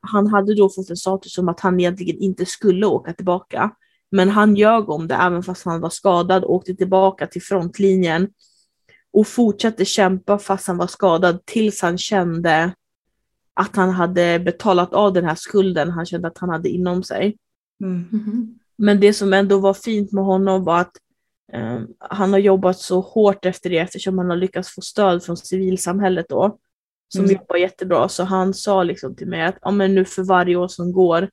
han 0.01 0.27
hade 0.27 0.55
då 0.55 0.69
fått 0.69 0.91
en 0.91 0.97
status 0.97 1.35
som 1.35 1.49
att 1.49 1.61
han 1.61 1.81
egentligen 1.81 2.19
inte 2.19 2.47
skulle 2.47 2.87
åka 2.87 3.13
tillbaka. 3.13 3.71
Men 4.11 4.29
han 4.29 4.57
ljög 4.57 4.91
om 4.91 5.09
det 5.09 5.15
även 5.15 5.43
fast 5.43 5.65
han 5.65 5.81
var 5.81 5.91
skadad, 5.91 6.45
åkte 6.45 6.75
tillbaka 6.75 7.27
till 7.27 7.43
frontlinjen 7.43 8.29
och 9.13 9.27
fortsatte 9.27 9.85
kämpa 9.85 10.39
fast 10.39 10.67
han 10.67 10.77
var 10.77 10.87
skadad 10.87 11.45
tills 11.45 11.83
han 11.83 11.99
kände 11.99 12.75
att 13.55 13.77
han 13.77 13.91
hade 13.91 14.39
betalat 14.39 14.95
av 14.95 15.13
den 15.13 15.25
här 15.25 15.35
skulden 15.35 15.91
han 15.91 16.07
kände 16.07 16.29
att 16.29 16.39
han 16.39 16.49
hade 16.49 16.69
inom 16.69 17.03
sig. 17.03 17.37
Mm. 17.85 18.05
Mhm. 18.11 18.59
Men 18.77 19.01
det 19.01 19.13
som 19.13 19.33
ändå 19.33 19.59
var 19.59 19.75
fint 19.75 20.13
med 20.13 20.25
honom 20.25 20.65
var 20.65 20.81
att 20.81 20.97
eh, 20.97 21.10
han 21.99 22.33
har 22.33 22.41
jobbat 22.41 22.79
så 22.79 23.01
hårt 23.01 23.45
efter 23.45 23.71
det 23.71 23.79
eftersom 23.79 24.19
han 24.19 24.31
har 24.31 24.37
lyckats 24.37 24.75
få 24.75 24.81
stöd 24.81 25.25
från 25.25 25.37
civilsamhället 25.37 26.29
då. 26.29 26.59
Som 27.09 27.25
Mm. 27.25 27.37
jobbar 27.37 27.57
jättebra. 27.57 28.09
Så 28.09 28.25
han 28.25 28.55
sa 28.55 28.83
liksom 28.83 29.17
till 29.17 29.27
mig 29.29 29.43
att 29.43 29.59
ja, 29.63 29.71
men 29.71 29.95
nu 29.95 30.05
för 30.05 30.23
varje 30.23 30.57
år 30.57 30.69
som 30.69 30.93
går 30.93 31.31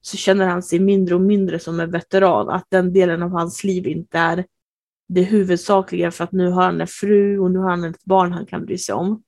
så 0.00 0.16
känner 0.16 0.46
han 0.46 0.62
sig 0.62 0.78
mindre 0.78 1.14
och 1.14 1.20
mindre 1.20 1.58
som 1.58 1.80
en 1.80 1.90
veteran. 1.90 2.48
Att 2.48 2.66
den 2.68 2.92
delen 2.92 3.22
av 3.22 3.30
hans 3.30 3.64
liv 3.64 3.86
inte 3.86 4.18
är 4.18 4.44
det 5.08 5.20
är 5.20 5.24
huvudsakligen 5.24 6.12
för 6.12 6.24
att 6.24 6.32
nu 6.32 6.50
har 6.50 6.62
han 6.62 6.80
en 6.80 6.86
fru 6.86 7.38
och 7.38 7.50
nu 7.50 7.58
har 7.58 7.70
han 7.70 7.84
ett 7.84 8.04
barn 8.04 8.32
han 8.32 8.46
kan 8.46 8.64
bry 8.66 8.78
sig 8.78 8.94
om. 8.94 9.22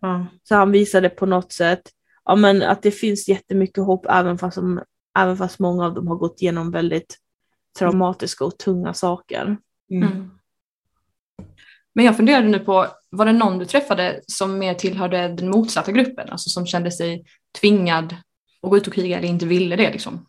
Ja. 0.00 0.26
Så 0.42 0.54
han 0.54 0.72
visade 0.72 1.08
på 1.08 1.26
något 1.26 1.52
sätt 1.52 1.82
ja, 2.24 2.36
men 2.36 2.62
att 2.62 2.82
det 2.82 2.90
finns 2.90 3.28
jättemycket 3.28 3.84
hopp 3.84 4.06
även 4.08 4.38
fast, 4.38 4.56
de, 4.56 4.80
även 5.18 5.36
fast 5.36 5.58
många 5.58 5.86
av 5.86 5.94
dem 5.94 6.08
har 6.08 6.16
gått 6.16 6.42
igenom 6.42 6.70
väldigt 6.70 7.18
traumatiska 7.78 8.44
och 8.44 8.58
tunga 8.58 8.94
saker. 8.94 9.56
Mm. 9.90 10.08
Mm. 10.12 10.30
Men 11.94 12.04
jag 12.04 12.16
funderade 12.16 12.48
nu 12.48 12.58
på, 12.58 12.86
var 13.10 13.26
det 13.26 13.32
någon 13.32 13.58
du 13.58 13.64
träffade 13.64 14.20
som 14.26 14.58
mer 14.58 14.74
tillhörde 14.74 15.28
den 15.28 15.50
motsatta 15.50 15.92
gruppen? 15.92 16.28
Alltså 16.30 16.50
som 16.50 16.66
kände 16.66 16.90
sig 16.90 17.24
tvingad 17.60 18.16
att 18.62 18.70
gå 18.70 18.76
ut 18.76 18.86
och 18.86 18.92
kriga 18.92 19.18
eller 19.18 19.28
inte 19.28 19.46
ville 19.46 19.76
det 19.76 19.90
liksom? 19.92 20.26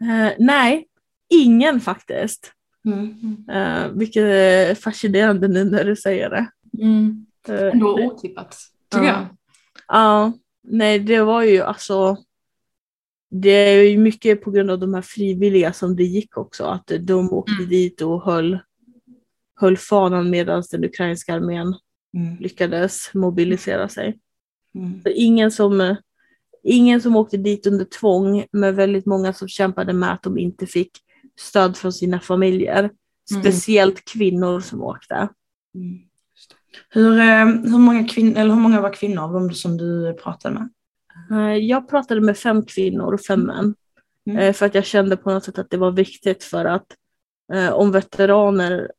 Eh, 0.00 0.32
nej, 0.38 0.86
ingen 1.28 1.80
faktiskt. 1.80 2.52
Mm. 2.84 3.36
Eh, 3.50 3.88
vilket 3.92 4.22
är 4.22 4.74
fascinerande 4.74 5.48
nu 5.48 5.64
när 5.64 5.84
du 5.84 5.96
säger 5.96 6.30
det. 6.30 6.50
Mm. 6.82 7.26
Eh, 7.48 7.62
Ändå 7.72 7.94
otippat, 8.06 8.56
tycker 8.90 9.06
Ja. 9.06 9.12
jag. 9.12 9.26
Ja, 9.88 10.32
nej 10.62 10.98
det 10.98 11.22
var 11.22 11.42
ju 11.42 11.62
alltså 11.62 12.16
det 13.34 13.50
är 13.50 13.82
ju 13.82 13.98
mycket 13.98 14.42
på 14.42 14.50
grund 14.50 14.70
av 14.70 14.78
de 14.78 14.94
här 14.94 15.02
frivilliga 15.02 15.72
som 15.72 15.96
det 15.96 16.04
gick 16.04 16.36
också, 16.36 16.64
att 16.64 16.92
de 17.00 17.32
åkte 17.32 17.52
Mm. 17.52 17.68
dit 17.68 18.00
och 18.00 18.24
höll, 18.24 18.58
höll 19.60 19.76
fanan 19.76 20.30
medan 20.30 20.62
den 20.70 20.84
ukrainska 20.84 21.34
armén 21.34 21.74
Mm. 22.16 22.36
lyckades 22.36 23.10
mobilisera 23.14 23.88
sig. 23.88 24.18
Mm. 24.74 25.02
Så 25.02 25.08
ingen, 25.08 25.50
som, 25.50 25.96
ingen 26.62 27.00
som 27.00 27.16
åkte 27.16 27.36
dit 27.36 27.66
under 27.66 27.84
tvång, 27.84 28.44
men 28.52 28.74
väldigt 28.74 29.06
många 29.06 29.32
som 29.32 29.48
kämpade 29.48 29.92
med 29.92 30.12
att 30.12 30.22
de 30.22 30.38
inte 30.38 30.66
fick 30.66 30.90
stöd 31.40 31.76
från 31.76 31.92
sina 31.92 32.20
familjer. 32.20 32.78
Mm. 33.30 33.42
Speciellt 33.42 34.04
kvinnor 34.04 34.60
som 34.60 34.82
åkte. 34.82 35.14
Mm. 35.74 35.98
Hur, 36.90 37.18
eh, 37.18 37.46
hur, 37.46 37.78
många 37.78 38.02
kvin- 38.02 38.36
eller 38.36 38.54
hur 38.54 38.60
många 38.60 38.80
var 38.80 38.92
kvinnor 38.92 39.22
av 39.22 39.32
dem 39.32 39.50
som 39.52 39.76
du 39.76 40.14
pratade 40.22 40.54
med? 40.54 40.68
Eh, 41.30 41.56
Jag 41.56 41.88
pratade 41.88 42.20
med 42.20 42.38
fem 42.38 42.64
kvinnor 42.64 43.12
och 43.14 43.20
fem 43.20 43.40
män. 43.42 43.74
Mm. 44.26 44.38
Eh, 44.38 44.52
För 44.52 44.66
att 44.66 44.74
jag 44.74 44.84
kände 44.84 45.16
på 45.16 45.30
något 45.30 45.44
sätt 45.44 45.58
att 45.58 45.70
det 45.70 45.76
var 45.76 45.90
viktigt 45.90 46.44
för 46.44 46.64
att 46.64 46.86
eh, 47.52 47.72
om 47.72 47.92
veteraner 47.92 48.90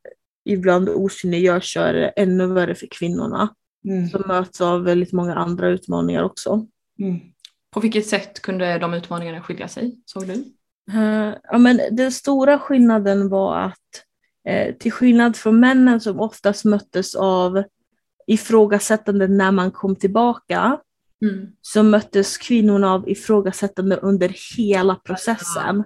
ibland 0.46 0.90
osynliggörs 0.90 1.74
så 1.74 1.80
är 1.82 1.94
det 1.94 2.08
ännu 2.08 2.48
värre 2.48 2.76
för 2.76 2.88
kvinnorna. 2.92 3.50
Mm. 3.86 4.10
Som 4.10 4.24
möts 4.28 4.62
av 4.62 4.84
väldigt 4.84 5.14
många 5.14 5.36
andra 5.36 5.70
utmaningar 5.70 6.24
också. 6.24 6.68
Mm. 7.00 7.20
På 7.72 7.80
vilket 7.80 8.08
sätt 8.08 8.42
kunde 8.42 8.78
de 8.80 8.94
utmaningarna 8.94 9.42
skilja 9.42 9.68
sig, 9.68 9.96
såg 10.06 10.28
du? 10.28 10.34
Eh, 10.94 11.34
Ja, 11.44 11.58
men 11.58 11.80
den 11.92 12.12
stora 12.12 12.60
skillnaden 12.60 13.30
var 13.30 13.58
att 13.60 13.80
eh, 14.48 14.76
till 14.76 14.92
skillnad 14.92 15.36
från 15.36 15.60
männen 15.60 16.00
som 16.02 16.20
oftast 16.20 16.66
möttes 16.66 17.16
av 17.16 17.64
ifrågasättande 18.28 19.28
när 19.28 19.52
man 19.52 19.72
kom 19.72 19.96
tillbaka 19.96 20.80
Mm. 21.24 21.48
så 21.62 21.84
möttes 21.84 22.38
kvinnorna 22.38 22.94
av 22.94 23.10
ifrågasättande 23.10 23.96
under 23.96 24.36
hela 24.58 24.96
processen. 24.96 25.84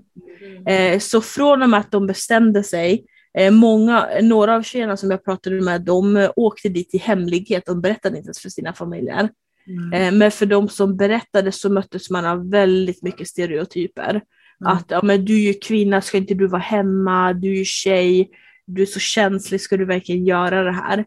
Eh, 0.68 1.00
så 1.00 1.22
från 1.22 1.64
och 1.64 1.70
med 1.70 1.80
att 1.80 1.92
de 1.92 2.08
bestämde 2.08 2.64
sig, 2.64 3.06
eh, 3.38 3.52
många, 3.52 4.08
några 4.22 4.56
av 4.56 4.64
tjejerna 4.64 4.98
som 4.98 5.12
jag 5.12 5.26
pratade 5.26 5.62
med, 5.62 5.82
de 5.82 6.18
eh, 6.18 6.32
åkte 6.36 6.70
dit 6.70 6.94
i 6.94 6.98
hemlighet 6.98 7.70
och 7.70 7.78
berättade 7.78 8.18
inte 8.18 8.28
ens 8.28 8.40
för 8.40 8.50
sina 8.50 8.74
familjer. 8.74 9.30
Mm. 9.68 10.18
Men 10.18 10.32
för 10.32 10.46
de 10.46 10.70
som 10.70 10.98
berättade 10.98 11.52
så 11.52 11.70
möttes 11.70 12.10
man 12.10 12.26
av 12.26 12.50
väldigt 12.50 13.04
mycket 13.04 13.28
stereotyper. 13.28 14.10
Mm. 14.10 14.74
Att 14.74 14.86
ja, 14.88 15.02
men 15.04 15.26
du 15.26 15.34
är 15.34 15.48
ju 15.48 15.54
kvinna, 15.54 16.02
ska 16.02 16.18
inte 16.18 16.34
du 16.34 16.48
vara 16.48 16.62
hemma? 16.62 17.34
Du 17.34 17.52
är 17.52 17.56
ju 17.56 17.66
tjej, 17.66 18.30
du 18.66 18.82
är 18.82 18.86
så 18.86 19.00
känslig, 19.00 19.62
ska 19.62 19.78
du 19.78 19.86
verkligen 19.86 20.26
göra 20.26 20.64
det 20.64 20.72
här? 20.72 21.06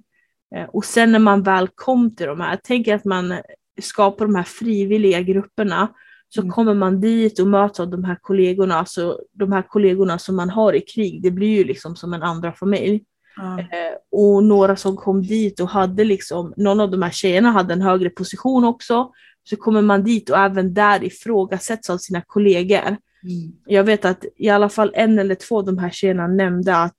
Och 0.69 0.85
sen 0.85 1.13
när 1.13 1.19
man 1.19 1.43
väl 1.43 1.69
kom 1.75 2.17
till 2.17 2.27
de 2.27 2.41
här, 2.41 2.59
tänk 2.65 2.89
att 2.89 3.05
man 3.05 3.35
skapar 3.81 4.27
de 4.27 4.35
här 4.35 4.43
frivilliga 4.43 5.21
grupperna, 5.21 5.89
så 6.29 6.41
Mm. 6.41 6.53
kommer 6.53 6.75
man 6.75 7.01
dit 7.01 7.39
och 7.39 7.47
möts 7.47 7.81
av 7.81 7.91
de 7.91 8.05
här 8.05 8.19
kollegorna, 8.23 8.85
så 8.85 9.21
de 9.33 9.53
här 9.53 9.63
kollegorna 9.63 10.19
som 10.19 10.37
man 10.37 10.51
har 10.51 10.73
i 10.73 10.81
krig, 10.81 11.23
det 11.23 11.31
blir 11.31 11.59
ju 11.59 11.65
liksom 11.65 11.97
som 11.97 12.13
en 12.15 12.23
andra 12.23 12.53
familj. 12.53 13.05
Ja. 13.37 13.59
Eh, 13.59 13.95
och 14.13 14.45
några 14.45 14.77
som 14.77 14.97
kom 14.97 15.23
dit 15.23 15.61
och 15.61 15.69
hade 15.69 16.05
liksom, 16.05 16.55
någon 16.57 16.81
av 16.81 16.91
de 16.91 17.03
här 17.03 17.11
tjejerna 17.11 17.51
hade 17.51 17.73
en 17.75 17.83
högre 17.83 18.11
position 18.11 18.65
också, 18.65 19.11
så 19.45 19.57
kommer 19.57 19.83
man 19.83 20.05
dit 20.05 20.31
och 20.31 20.39
även 20.39 20.75
där 20.75 21.05
ifrågasätts 21.05 21.91
av 21.91 21.99
sina 21.99 22.23
kollegor. 22.27 22.97
Mm. 23.23 23.53
Jag 23.67 23.85
vet 23.85 24.05
att 24.05 24.25
i 24.37 24.49
alla 24.49 24.69
fall 24.69 24.91
en 24.95 25.19
eller 25.19 25.35
två 25.35 25.59
av 25.59 25.65
de 25.65 25.79
här 25.79 25.91
tjejerna 25.91 26.27
nämnde 26.27 26.77
att 26.77 26.97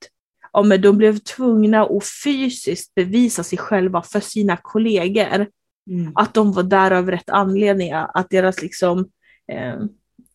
ja, 0.53 0.63
men 0.63 0.81
de 0.81 0.97
blev 0.97 1.17
tvungna 1.17 1.81
att 1.81 2.05
fysiskt 2.23 2.95
bevisa 2.95 3.43
sig 3.43 3.57
själva 3.57 4.01
för 4.01 4.19
sina 4.19 4.57
kollegor. 4.57 5.47
Mm. 5.87 6.11
Att 6.15 6.33
de 6.33 6.51
var 6.51 6.63
där 6.63 6.91
av 6.91 7.11
rätt 7.11 7.29
anledningar. 7.29 8.11
Att 8.13 8.29
deras 8.29 8.61
liksom, 8.61 9.09
eh, 9.51 9.75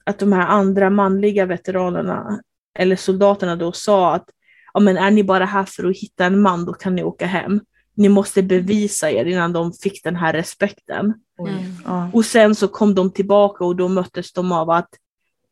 att 0.04 0.18
de 0.18 0.32
här 0.32 0.46
andra 0.46 0.90
manliga 0.90 1.46
veteranerna 1.46 2.40
eller 2.78 2.96
soldaterna 2.96 3.56
då 3.56 3.72
sa 3.72 4.14
att 4.14 4.30
ja, 4.74 4.80
men 4.80 4.96
är 4.96 5.10
ni 5.10 5.24
bara 5.24 5.44
här 5.44 5.64
för 5.64 5.84
att 5.84 5.96
hitta 5.96 6.24
en 6.24 6.40
man 6.40 6.64
då 6.64 6.72
kan 6.72 6.94
ni 6.94 7.02
åka 7.02 7.26
hem. 7.26 7.60
Ni 7.94 8.08
måste 8.08 8.42
bevisa 8.42 9.10
er 9.10 9.24
innan 9.24 9.52
de 9.52 9.72
fick 9.72 10.04
den 10.04 10.16
här 10.16 10.32
respekten. 10.32 11.14
Mm. 11.38 12.10
Och 12.12 12.24
sen 12.24 12.54
så 12.54 12.68
kom 12.68 12.94
de 12.94 13.10
tillbaka 13.10 13.64
och 13.64 13.76
då 13.76 13.88
möttes 13.88 14.32
de 14.32 14.52
av 14.52 14.70
att 14.70 14.88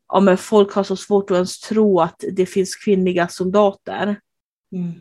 ja, 0.07 0.19
men 0.19 0.37
folk 0.37 0.73
har 0.73 0.83
så 0.83 0.95
svårt 0.95 1.31
att 1.31 1.35
ens 1.35 1.59
tro 1.59 1.99
att 1.99 2.23
det 2.31 2.45
finns 2.45 2.75
kvinnliga 2.75 3.27
soldater. 3.27 4.19
Mm. 4.71 4.93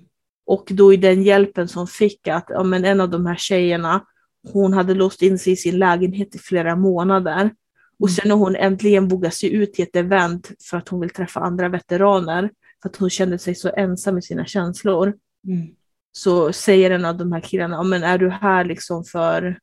Och 0.47 0.69
då 0.71 0.93
i 0.93 0.97
den 0.97 1.23
hjälpen 1.23 1.69
som 1.69 1.87
fick 1.87 2.29
att 2.29 2.45
ja, 2.49 2.63
men 2.63 2.85
en 2.85 3.01
av 3.01 3.11
de 3.11 3.27
här 3.27 3.37
tjejerna, 3.37 4.05
hon 4.53 4.73
hade 4.73 4.95
låst 4.95 5.23
in 5.23 5.39
sig 5.39 5.53
i 5.53 5.57
sin 5.57 5.79
lägenhet 5.79 6.35
i 6.35 6.39
flera 6.39 6.77
månader. 6.77 7.51
Och 7.99 8.11
sen 8.11 8.29
när 8.29 8.35
hon 8.35 8.57
äntligen 8.57 9.09
vågade 9.09 9.35
sig 9.35 9.53
ut 9.55 9.75
till 9.75 9.83
ett 9.85 9.97
event 9.97 10.51
för 10.71 10.77
att 10.77 10.89
hon 10.89 11.01
vill 11.01 11.11
träffa 11.11 11.41
andra 11.41 11.69
veteraner, 11.69 12.51
för 12.83 12.89
att 12.89 12.97
hon 12.97 13.11
kände 13.11 13.39
sig 13.39 13.55
så 13.55 13.69
ensam 13.77 14.15
med 14.15 14.25
sina 14.25 14.45
känslor, 14.45 15.15
Mm. 15.47 15.67
så 16.13 16.53
säger 16.53 16.91
en 16.91 17.05
av 17.05 17.17
de 17.17 17.33
här 17.33 17.41
killarna, 17.41 17.77
ja, 17.77 17.83
men 17.83 18.03
är 18.03 18.19
du 18.19 18.31
här 18.31 18.65
liksom 18.65 19.05
för 19.05 19.59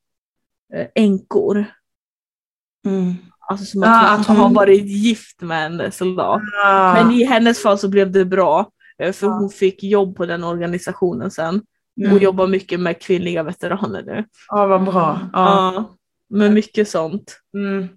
eh, 0.74 0.88
änkor? 0.96 1.66
Mm. 2.86 3.14
Alltså 3.50 3.66
som 3.66 3.84
att, 3.84 3.88
Ja, 3.90 4.10
hon, 4.12 4.20
att 4.22 4.28
hon- 4.28 4.38
har 4.38 4.50
varit 4.50 4.86
gift 4.86 5.42
med 5.42 5.82
en 5.82 5.92
soldat. 5.92 6.42
Ja. 6.64 6.94
Men 6.94 7.12
i 7.12 7.24
hennes 7.24 7.62
fall 7.62 7.78
så 7.78 7.88
blev 7.90 8.12
det 8.12 8.26
bra. 8.26 8.72
eh, 8.98 9.12
För 9.14 9.28
hon 9.28 9.50
fick 9.50 9.84
jobb 9.84 10.16
på 10.16 10.26
den 10.26 10.44
organisationen 10.44 11.32
sen. 11.32 11.62
Mm. 12.02 12.14
Och 12.14 12.20
jobbar 12.24 12.48
mycket 12.48 12.80
med 12.80 13.02
kvinnliga 13.02 13.44
veteraner 13.44 14.04
nu. 14.04 14.26
Ja, 14.48 14.68
vad 14.68 14.84
bra. 14.84 15.20
Ja. 15.34 15.74
Ja. 15.76 15.96
Men 16.30 16.54
mycket 16.54 16.90
sånt. 16.90 17.40
Mm. 17.54 17.90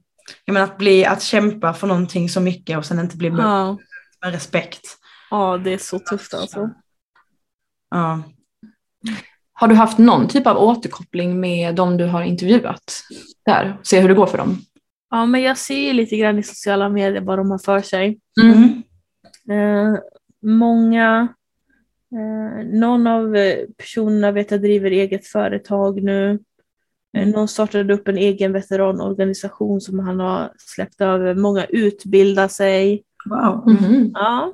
Jag 0.44 0.54
menar 0.54 0.66
att, 0.66 0.78
bli, 0.78 1.04
att 1.04 1.22
kämpa 1.22 1.74
för 1.74 1.86
någonting 1.86 2.28
så 2.28 2.40
mycket 2.40 2.78
och 2.78 2.84
sen 2.86 2.98
inte 2.98 3.16
bli 3.16 3.28
Ja. 3.28 3.78
med 4.24 4.32
respekt. 4.32 4.80
ja, 5.30 5.58
det 5.58 5.72
är 5.72 5.78
så 5.78 5.98
tufft 5.98 6.34
alltså. 6.34 6.70
Ja. 7.90 8.22
Har 9.52 9.68
du 9.68 9.74
haft 9.74 9.98
någon 9.98 10.28
typ 10.28 10.46
av 10.46 10.56
återkoppling 10.56 11.40
med 11.40 11.74
de 11.74 11.96
du 11.96 12.04
har 12.06 12.22
intervjuat 12.22 13.02
där? 13.46 13.78
Se 13.82 14.00
hur 14.00 14.08
det 14.08 14.14
går 14.14 14.26
för 14.26 14.38
dem? 14.38 14.58
Ja, 15.10 15.26
men 15.26 15.42
jag 15.42 15.58
ser 15.58 15.78
ju 15.78 15.92
lite 15.92 16.16
grann 16.16 16.38
i 16.38 16.42
sociala 16.42 16.88
medier 16.88 17.20
vad 17.22 17.38
de 17.38 17.50
har 17.50 17.58
för 17.58 17.80
sig. 17.80 18.18
Mm. 18.42 18.82
Eh, 19.50 19.98
många, 20.42 21.28
någon 22.64 23.06
av 23.06 23.36
eh, 23.36 23.56
personerna 23.76 24.32
vet 24.32 24.50
jag 24.50 24.60
driver 24.60 24.90
eget 24.90 25.26
företag 25.26 26.02
nu. 26.02 26.38
Eh, 27.16 27.28
någon 27.28 27.48
startade 27.48 27.94
upp 27.94 28.08
en 28.08 28.18
egen 28.18 28.52
veteranorganisation 28.52 29.80
som 29.80 29.98
han 29.98 30.20
har 30.20 30.52
släppt 30.58 31.00
över. 31.00 31.34
Många 31.34 31.64
utbildar 31.64 32.48
sig. 32.48 33.02
Wow. 33.24 33.62
Mhm. 33.66 34.10
Ja. 34.14 34.52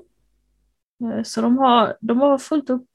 Eh, 1.05 1.23
Så 1.23 1.41
de 1.41 1.59
har, 1.59 1.97
de 2.01 2.21
har 2.21 2.39
fullt 2.39 2.71
upp. 2.71 2.89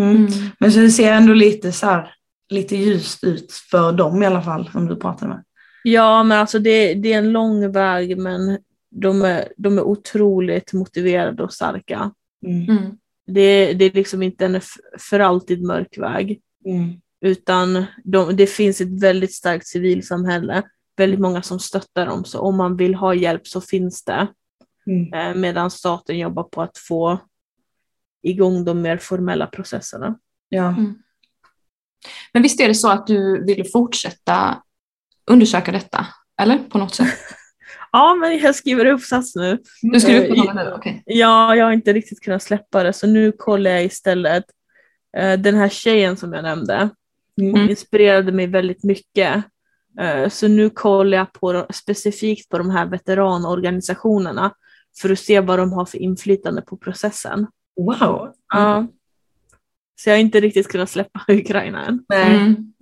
Mm. 0.00 0.16
Mm. 0.16 0.28
Men 0.58 0.72
så 0.72 0.80
det 0.80 0.90
ser 0.90 1.12
ändå 1.12 1.32
lite 1.32 1.72
så 1.72 1.86
här, 1.86 2.14
lite 2.50 2.76
ljust 2.76 3.24
ut 3.24 3.52
för 3.52 3.92
dem 3.92 4.22
i 4.22 4.26
alla 4.26 4.42
fall 4.42 4.68
som 4.72 4.86
du 4.86 4.96
pratar 4.96 5.28
med. 5.28 5.44
Ja, 5.82 6.22
men 6.22 6.38
alltså 6.38 6.58
det, 6.58 6.94
det 6.94 7.12
är 7.12 7.18
en 7.18 7.32
lång 7.32 7.72
väg, 7.72 8.18
men 8.18 8.58
de 8.90 9.22
är, 9.22 9.48
de 9.56 9.78
är 9.78 9.82
otroligt 9.82 10.72
motiverade 10.72 11.42
och 11.42 11.52
starka. 11.52 12.10
Mm. 12.46 12.96
Mm. 13.30 13.34
Det, 13.34 13.72
det 13.72 13.84
är 13.84 13.92
liksom 13.92 14.22
inte 14.22 14.44
en 14.46 14.60
för 14.98 15.20
alltid 15.20 15.62
mörk 15.62 15.98
väg. 15.98 16.40
Mm. 16.64 17.00
Utan 17.20 17.84
de, 18.04 18.36
det 18.36 18.46
finns 18.46 18.80
ett 18.80 19.02
väldigt 19.02 19.34
starkt 19.34 19.66
civilsamhälle, 19.66 20.62
väldigt 20.96 21.20
många 21.20 21.42
som 21.42 21.60
stöttar 21.60 22.06
dem, 22.06 22.24
så 22.24 22.40
om 22.40 22.56
man 22.56 22.76
vill 22.76 22.94
ha 22.94 23.14
hjälp 23.14 23.46
så 23.46 23.60
finns 23.60 24.04
det. 24.04 24.26
Mm. 24.86 25.14
Eh, 25.14 25.34
medan 25.40 25.70
staten 25.70 26.18
jobbar 26.18 26.42
på 26.42 26.62
att 26.62 26.78
få 26.78 27.18
igång 28.22 28.64
de 28.64 28.82
mer 28.82 28.96
formella 28.96 29.46
processerna. 29.46 30.18
Ja. 30.48 30.74
Men 32.32 32.42
visst 32.42 32.60
är 32.60 32.68
det 32.68 32.74
så 32.74 32.90
att 32.90 33.06
du 33.06 33.44
vill 33.44 33.70
fortsätta 33.72 34.62
undersöka 35.26 35.72
detta? 35.72 36.06
Eller 36.42 36.58
på 36.58 36.78
något 36.78 36.94
sätt? 36.94 37.08
Ja, 37.92 38.14
men 38.14 38.38
jag 38.38 38.54
skriver 38.54 38.86
uppsats 38.86 39.36
nu. 39.36 39.58
Du 39.82 40.00
skriver 40.00 40.28
upp 40.30 40.36
Eh, 40.38 40.44
på 40.44 40.52
nu? 40.52 40.72
Okej. 40.76 41.02
Ja, 41.06 41.56
jag 41.56 41.64
har 41.64 41.72
inte 41.72 41.92
riktigt 41.92 42.20
kunnat 42.20 42.42
släppa 42.42 42.82
det 42.82 42.92
så 42.92 43.06
nu 43.06 43.32
kollar 43.32 43.70
jag 43.70 43.84
istället 43.84 44.44
eh, 45.16 45.40
den 45.40 45.54
här 45.54 45.68
tjejen 45.68 46.16
som 46.16 46.32
jag 46.32 46.42
nämnde. 46.42 46.88
Hon 47.36 47.48
Mm. 47.54 47.70
inspirerade 47.70 48.32
mig 48.32 48.46
väldigt 48.46 48.84
mycket. 48.84 49.44
Eh, 50.00 50.28
så 50.28 50.48
nu 50.48 50.70
kollar 50.70 51.18
jag 51.18 51.32
på, 51.32 51.66
specifikt 51.72 52.48
på 52.48 52.58
de 52.58 52.70
här 52.70 52.86
veteranorganisationerna 52.86 54.54
för 55.00 55.10
att 55.10 55.18
se 55.18 55.40
vad 55.40 55.58
de 55.58 55.72
har 55.72 55.84
för 55.84 55.98
inflytande 55.98 56.62
på 56.62 56.76
processen. 56.76 57.46
Wow. 57.76 58.32
Ja. 58.52 58.86
Så 60.00 60.10
jag 60.10 60.14
har 60.16 60.20
inte 60.20 60.40
riktigt 60.40 60.68
kunnat 60.68 60.90
släppa 60.90 61.20
Ukraina 61.28 61.86
än. 61.86 62.04
Nej. 62.08 62.36
Mm. 62.36 62.72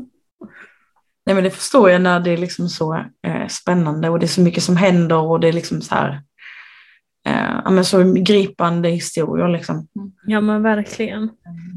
Nej 1.28 1.34
men 1.34 1.44
det 1.44 1.50
förstår 1.50 1.90
jag 1.90 2.02
när 2.02 2.20
det 2.20 2.30
är 2.30 2.36
liksom 2.36 2.68
så 2.68 2.94
eh, 3.26 3.46
spännande 3.48 4.08
och 4.08 4.18
det 4.18 4.26
är 4.26 4.28
så 4.28 4.40
mycket 4.40 4.62
som 4.62 4.76
händer 4.76 5.16
och 5.16 5.40
det 5.40 5.48
är 5.48 5.52
liksom 5.52 5.82
så 5.82 5.94
här 5.94 6.22
eh, 7.26 7.60
ja, 7.64 7.70
men 7.70 7.84
så 7.84 8.12
gripande 8.12 8.88
historier 8.88 9.48
liksom. 9.48 9.88
Ja 10.26 10.40
men 10.40 10.62
verkligen. 10.62 11.30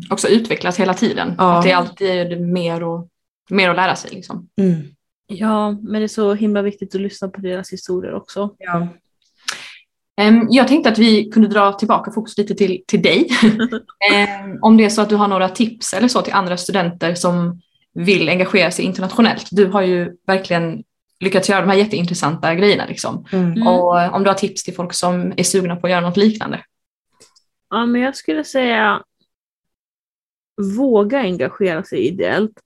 Också 0.09 0.27
utvecklas 0.27 0.79
hela 0.79 0.93
tiden. 0.93 1.35
Ja. 1.37 1.57
Att 1.57 1.63
det 1.63 1.71
alltid 1.71 2.09
är 2.09 2.39
mer, 2.39 2.83
och, 2.83 3.07
mer 3.49 3.69
att 3.69 3.75
lära 3.75 3.95
sig. 3.95 4.11
Liksom. 4.11 4.47
Mm. 4.61 4.81
Ja, 5.27 5.71
men 5.71 5.93
det 5.93 6.03
är 6.03 6.07
så 6.07 6.33
himla 6.33 6.61
viktigt 6.61 6.95
att 6.95 7.01
lyssna 7.01 7.27
på 7.27 7.41
deras 7.41 7.73
historier 7.73 8.13
också. 8.13 8.55
Ja. 8.57 8.87
Jag 10.49 10.67
tänkte 10.67 10.89
att 10.89 10.97
vi 10.97 11.29
kunde 11.29 11.49
dra 11.49 11.73
tillbaka 11.73 12.11
fokus 12.11 12.37
lite 12.37 12.55
till, 12.55 12.83
till 12.87 13.01
dig. 13.01 13.29
Om 14.61 14.77
det 14.77 14.85
är 14.85 14.89
så 14.89 15.01
att 15.01 15.09
du 15.09 15.15
har 15.15 15.27
några 15.27 15.49
tips 15.49 15.93
eller 15.93 16.07
så 16.07 16.21
till 16.21 16.33
andra 16.33 16.57
studenter 16.57 17.15
som 17.15 17.61
vill 17.93 18.29
engagera 18.29 18.71
sig 18.71 18.85
internationellt. 18.85 19.47
Du 19.51 19.65
har 19.65 19.81
ju 19.81 20.17
verkligen 20.27 20.83
lyckats 21.19 21.49
göra 21.49 21.61
de 21.61 21.67
här 21.69 21.77
jätteintressanta 21.77 22.55
grejerna. 22.55 22.85
Liksom. 22.85 23.25
Mm. 23.31 23.51
Mm. 23.51 23.67
Och 23.67 24.01
eh, 24.01 24.13
om 24.13 24.23
du 24.23 24.29
har 24.29 24.35
tips 24.35 24.63
till 24.63 24.73
folk 24.73 24.93
som 24.93 25.33
är 25.37 25.43
sugna 25.43 25.75
på 25.75 25.87
att 25.87 25.91
göra 25.91 26.01
något 26.01 26.17
liknande. 26.17 26.63
Ja, 27.69 27.85
men 27.85 28.01
jag 28.01 28.15
skulle 28.15 28.43
säga 28.43 29.03
våga 30.77 31.19
engagera 31.19 31.83
sig 31.83 32.07
ideellt. 32.07 32.59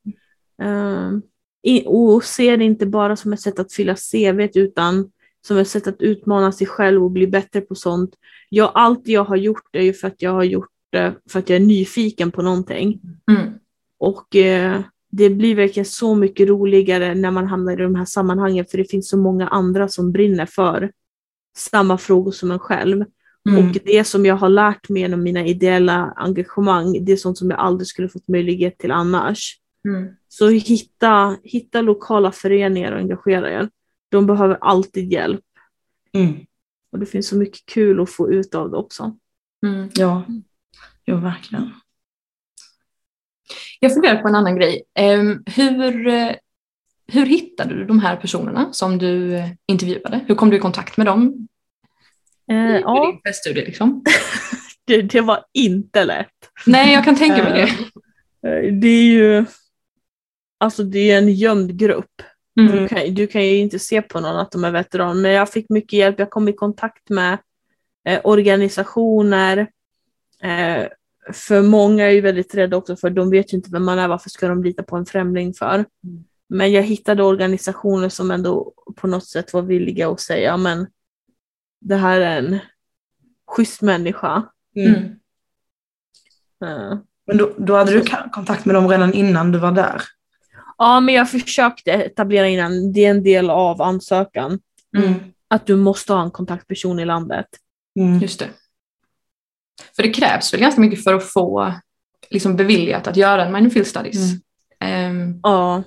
I- 1.64 1.84
och 1.86 2.24
se 2.24 2.56
det 2.56 2.64
inte 2.64 2.86
bara 2.86 3.16
som 3.16 3.34
ett 3.34 3.42
sätt 3.42 3.60
att 3.60 3.74
fylla 3.74 3.96
CV 3.96 4.50
utan 4.56 5.12
som 5.48 5.58
ett 5.58 5.68
sätt 5.68 5.88
att 5.88 6.02
utmana 6.02 6.52
sig 6.52 6.68
själv 6.68 7.04
och 7.04 7.12
bli 7.12 7.28
bättre 7.28 7.62
på 7.62 7.76
sånt. 7.76 8.16
Jag, 8.50 8.72
allt 8.74 9.08
jag 9.08 9.24
har 9.24 9.36
gjort 9.36 9.76
är 9.76 9.82
ju 9.82 9.94
för 9.94 10.08
att 10.08 10.22
jag 10.22 10.32
har 10.32 10.44
gjort 10.44 10.72
det 10.90 11.16
för 11.30 11.40
att 11.40 11.50
jag 11.50 11.56
är 11.56 11.66
nyfiken 11.66 12.32
på 12.32 12.42
någonting. 12.42 13.02
Mm. 13.32 13.54
Och 13.98 14.36
eh, 14.36 14.82
det 15.18 15.30
blir 15.30 15.56
verkligen 15.56 15.86
så 15.86 16.16
mycket 16.16 16.48
roligare 16.48 17.16
när 17.16 17.32
man 17.32 17.48
hamnar 17.48 17.74
i 17.74 17.84
de 17.84 17.96
här 17.96 18.06
sammanhangen 18.06 18.66
för 18.66 18.78
det 18.78 18.92
finns 18.92 19.10
så 19.10 19.18
många 19.18 19.48
andra 19.48 19.88
som 19.88 20.12
brinner 20.12 20.46
för 20.46 20.92
samma 21.58 21.98
frågor 21.98 22.32
som 22.32 22.52
en 22.52 22.60
själv. 22.60 23.06
Mm. 23.50 23.70
Och 23.70 23.78
det 23.86 24.04
som 24.04 24.26
jag 24.26 24.36
har 24.36 24.50
lärt 24.50 24.90
mig 24.90 25.02
genom 25.02 25.24
mina 25.24 25.46
ideella 25.46 26.14
engagemang, 26.16 27.06
det 27.06 27.12
är 27.12 27.18
sånt 27.18 27.38
som 27.38 27.50
jag 27.50 27.60
aldrig 27.60 27.88
skulle 27.88 28.10
fått 28.10 28.28
möjlighet 28.28 28.78
till 28.78 28.92
annars. 28.92 29.60
Mm. 29.88 30.08
Så 30.28 30.50
hitta, 30.50 31.38
hitta 31.44 31.82
lokala 31.82 32.32
föreningar 32.32 32.92
och 32.92 33.00
engagera 33.00 33.52
er. 33.52 33.70
De 34.10 34.28
behöver 34.28 34.58
alltid 34.62 35.12
hjälp. 35.12 35.46
Mm. 36.14 36.34
Och 36.92 37.00
det 37.00 37.06
finns 37.06 37.28
så 37.28 37.38
mycket 37.38 37.66
kul 37.66 38.02
att 38.02 38.10
få 38.10 38.32
ut 38.32 38.56
av 38.56 38.72
det 38.72 38.78
också. 38.78 39.18
Mm. 39.66 39.90
Ja. 39.94 40.24
Jo, 41.06 41.18
verkligen. 41.18 41.72
Jag 43.80 43.94
funderar 43.94 44.22
på 44.22 44.28
en 44.28 44.36
annan 44.36 44.56
grej. 44.56 44.84
Ehm, 44.96 45.44
hur, 45.56 46.08
eh, 46.08 46.32
hur 47.08 47.26
hittade 47.26 47.76
du 47.76 47.86
de 47.86 48.00
här 48.00 48.16
personerna 48.16 48.74
som 48.74 48.98
du 48.98 49.36
eh, 49.36 49.50
intervjuade? 49.68 50.20
Hur 50.28 50.36
kom 50.36 50.50
du 50.50 50.58
i 50.58 50.60
kontakt 50.60 50.98
med 50.98 51.06
dem? 51.06 51.48
Eh, 52.52 52.78
I 52.78 52.82
ja, 52.82 53.06
din 53.06 53.22
feststudie 53.22 53.66
liksom? 53.66 54.04
det, 54.86 55.02
det 55.02 55.22
var 55.22 55.46
inte 55.54 56.06
lätt. 56.06 56.50
Nej, 56.66 56.94
jag 56.94 57.04
kan 57.04 57.16
tänka 57.16 57.44
mig 57.44 57.54
det. 57.54 57.72
Det 58.72 58.88
är 58.88 59.04
ju 59.04 59.46
alltså 60.58 60.84
det 60.84 61.12
är 61.12 61.18
en 61.18 61.34
gömd 61.34 61.78
grupp. 61.78 62.22
Mm. 62.60 62.72
Du, 62.72 62.88
kan, 62.88 63.14
du 63.14 63.28
kan 63.28 63.46
ju 63.46 63.58
inte 63.58 63.80
se 63.80 64.02
på 64.02 64.20
någon 64.20 64.38
att 64.38 64.52
de 64.52 64.64
är 64.64 64.72
veteran, 64.72 65.22
men 65.22 65.32
jag 65.32 65.52
fick 65.52 65.70
mycket 65.70 66.00
hjälp. 66.00 66.20
Jag 66.20 66.30
kom 66.30 66.48
i 66.48 66.54
kontakt 66.54 67.10
med 67.10 67.38
eh, 68.08 68.20
organisationer. 68.24 69.58
Eh, 70.44 70.88
för 71.34 71.62
många 71.62 72.06
är 72.06 72.10
ju 72.10 72.22
väldigt 72.22 72.56
rädda 72.56 72.78
också 72.78 72.96
för 72.96 73.10
de 73.10 73.30
vet 73.30 73.54
ju 73.54 73.58
inte 73.58 73.70
vem 73.72 73.86
man 73.86 74.00
är, 74.00 74.08
varför 74.08 74.30
ska 74.30 74.48
de 74.48 74.64
lita 74.64 74.84
på 74.84 74.96
en 74.96 75.06
främling 75.06 75.54
för? 75.54 75.86
Men 76.50 76.72
jag 76.72 76.84
hittade 76.84 77.24
organisationer 77.24 78.10
som 78.10 78.32
ändå 78.32 78.74
på 78.96 79.08
något 79.08 79.28
sätt 79.28 79.54
var 79.54 79.62
villiga 79.62 80.10
att 80.10 80.20
säga, 80.20 80.58
men 80.58 80.88
det 81.82 81.96
här 81.96 82.22
är 82.22 82.38
en 82.38 82.60
schysst 83.48 83.82
människa. 83.82 84.44
Mm. 84.76 84.94
Mm. 84.94 86.92
Eh, 86.92 86.98
Men 87.28 87.38
då, 87.38 87.54
då 87.58 87.76
hade 87.76 87.92
du 87.92 88.04
kontakt 88.32 88.66
med 88.66 88.76
dem 88.76 88.88
redan 88.88 89.14
innan 89.14 89.52
du 89.52 89.60
var 89.60 89.72
där? 89.72 90.02
Ja, 90.78 91.00
men 91.00 91.16
jag 91.16 91.32
försökte 91.32 91.92
etablera 91.92 92.48
innan, 92.48 92.94
det 92.94 93.06
är 93.06 93.10
en 93.12 93.24
del 93.24 93.50
av 93.50 93.82
ansökan, 93.82 94.60
Mm. 94.98 95.14
att 95.48 95.66
du 95.66 95.76
måste 95.76 96.14
ha 96.14 96.24
en 96.24 96.32
kontaktperson 96.32 97.00
i 97.00 97.06
landet. 97.06 97.46
Mm. 98.00 98.20
Just 98.20 98.40
det. 98.40 98.50
För 99.96 100.04
det 100.04 100.14
krävs 100.14 100.54
väl 100.54 100.62
ganska 100.62 100.82
mycket 100.82 101.04
för 101.04 101.14
att 101.14 101.24
få 101.24 101.74
liksom, 102.30 102.56
beviljat 102.56 103.08
att 103.08 103.18
göra 103.18 103.46
en 103.46 103.54
mindfield 103.54 103.88
studies. 103.88 104.32
Mm. 104.32 104.42
Ehm, 104.80 105.40
Ja, 105.44 105.84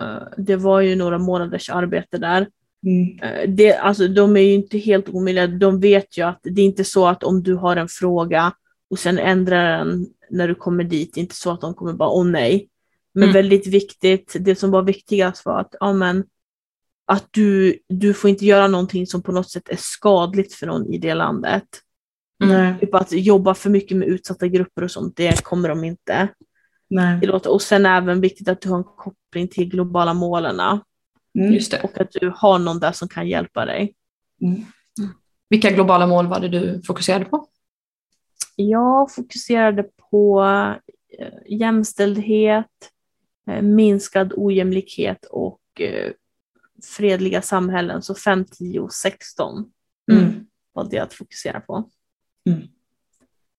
eh, 0.00 0.28
det 0.36 0.56
var 0.56 0.80
ju 0.80 0.96
några 0.96 1.18
månaders 1.18 1.70
arbete 1.70 2.18
där. 2.18 2.48
Mm. 2.86 3.18
Eh, 3.22 3.48
Det, 3.50 3.74
alltså, 3.76 4.08
de 4.08 4.36
är 4.36 4.40
ju 4.40 4.52
inte 4.52 4.78
helt 4.78 5.08
omöjliga, 5.08 5.46
de 5.46 5.80
vet 5.80 6.18
ju 6.18 6.22
att 6.22 6.40
det 6.42 6.60
är 6.60 6.64
inte 6.64 6.84
så 6.84 7.06
att 7.06 7.24
om 7.24 7.42
du 7.42 7.54
har 7.54 7.76
en 7.76 7.88
fråga 7.88 8.52
och 8.90 8.98
sen 8.98 9.18
ändrar 9.18 9.78
den 9.78 10.06
när 10.30 10.48
du 10.48 10.54
kommer 10.54 10.84
dit, 10.84 11.14
det 11.14 11.20
är 11.20 11.22
inte 11.22 11.34
så 11.34 11.50
att 11.50 11.60
de 11.60 11.74
kommer 11.74 11.92
bara 11.92 12.08
åh 12.08 12.26
nej. 12.26 12.68
Men 13.14 13.22
Mm. 13.22 13.34
väldigt 13.34 13.66
viktigt, 13.66 14.36
det 14.40 14.54
som 14.56 14.70
var 14.70 14.82
viktigast 14.82 15.44
var 15.46 15.60
att, 15.60 15.74
ja, 15.80 15.92
men, 15.92 16.24
att 17.06 17.26
du, 17.30 17.78
du 17.88 18.14
får 18.14 18.30
inte 18.30 18.44
göra 18.46 18.68
någonting 18.68 19.06
som 19.06 19.22
på 19.22 19.32
något 19.32 19.50
sätt 19.50 19.68
är 19.68 19.76
skadligt 19.80 20.54
för 20.54 20.66
någon 20.66 20.92
i 20.94 20.98
det 20.98 21.14
landet. 21.14 21.64
Mm. 22.44 22.56
Nej. 22.56 22.80
Typ 22.80 22.94
att 22.94 23.12
jobba 23.12 23.54
för 23.54 23.70
mycket 23.70 23.96
med 23.96 24.08
utsatta 24.08 24.48
grupper 24.48 24.84
och 24.84 24.90
sånt, 24.90 25.16
det 25.16 25.44
kommer 25.44 25.68
de 25.68 25.84
inte 25.84 26.28
Nej. 26.90 27.20
tillåta. 27.20 27.50
Och 27.50 27.62
sen 27.62 27.86
även 27.86 28.20
viktigt 28.20 28.48
att 28.48 28.60
du 28.60 28.68
har 28.68 28.78
en 28.78 28.84
koppling 28.84 29.48
till 29.48 29.68
globala 29.68 30.14
målen 30.14 30.60
Mm. 31.38 31.52
just 31.54 31.70
det. 31.70 31.80
och 31.82 32.00
att 32.00 32.10
du 32.12 32.32
har 32.36 32.58
någon 32.58 32.80
där 32.80 32.92
som 32.92 33.08
kan 33.08 33.28
hjälpa 33.28 33.64
dig. 33.64 33.94
Mm. 34.42 34.64
Vilka 35.48 35.70
globala 35.70 36.06
mål 36.06 36.26
var 36.26 36.40
det 36.40 36.48
du 36.48 36.82
fokuserade 36.86 37.24
på? 37.24 37.46
Jag 38.56 39.14
fokuserade 39.14 39.82
på 40.10 40.42
eh, 41.18 41.32
jämställdhet, 41.46 42.66
eh, 43.50 43.62
minskad 43.62 44.32
ojämlikhet 44.36 45.24
och 45.30 45.60
eh, 45.80 46.12
fredliga 46.96 47.42
samhällen. 47.42 48.02
Så 48.02 48.14
5, 48.14 48.44
10 48.44 48.80
och 48.80 48.92
16 48.92 49.70
Mm. 50.12 50.46
var 50.72 50.88
det 50.90 50.98
att 50.98 51.14
fokusera 51.14 51.60
på. 51.60 51.90
Mm. 52.52 52.68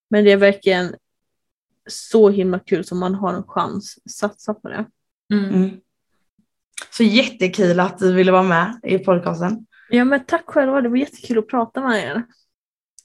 Men 0.10 0.24
det 0.24 0.32
är 0.32 0.38
verkligen 0.38 0.96
så 1.90 2.30
himla 2.30 2.60
kul 2.60 2.86
som 2.86 3.00
man 3.00 3.16
har 3.16 3.34
en 3.34 3.44
chans. 3.44 3.98
Satsa 4.10 4.54
på 4.54 4.70
det. 4.70 4.86
Mm. 5.34 5.50
Mm. 5.56 5.70
Så 6.92 7.04
jättekul 7.04 7.80
att 7.80 7.98
du 8.00 8.14
ville 8.14 8.32
vara 8.32 8.44
med 8.44 8.80
i 8.84 9.00
podcasten. 9.00 9.66
Ja 9.90 10.04
men 10.06 10.26
tack 10.26 10.44
själva, 10.48 10.82
det 10.82 10.90
var 10.90 10.98
jättekul 10.98 11.38
att 11.38 11.48
prata 11.48 11.82
med 11.82 12.04
er. 12.04 12.24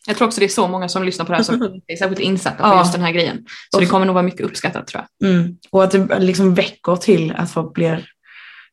Jag 0.07 0.17
tror 0.17 0.27
också 0.29 0.41
det 0.41 0.47
är 0.47 0.49
så 0.49 0.69
många 0.69 0.89
som 0.89 1.03
lyssnar 1.05 1.25
på 1.27 1.33
det 1.33 1.37
här 1.37 1.43
som 1.45 1.63
är 1.87 1.97
särskilt 1.97 2.21
insatta 2.21 2.57
på 2.57 2.63
Ja. 2.69 2.79
just 2.79 2.93
den 2.93 3.03
här 3.03 3.13
grejen. 3.13 3.47
Så 3.71 3.81
det 3.81 3.87
kommer 3.87 4.07
nog 4.07 4.15
vara 4.15 4.23
mycket 4.25 4.41
uppskattat 4.47 4.87
tror 4.87 5.05
jag. 5.19 5.31
Mm. 5.31 5.57
Och 5.71 5.85
att 5.85 5.91
det 5.91 6.19
liksom 6.21 6.55
väcker 6.55 6.97
till 6.97 7.33
att 7.33 7.51
folk 7.51 7.75
blir 7.75 8.09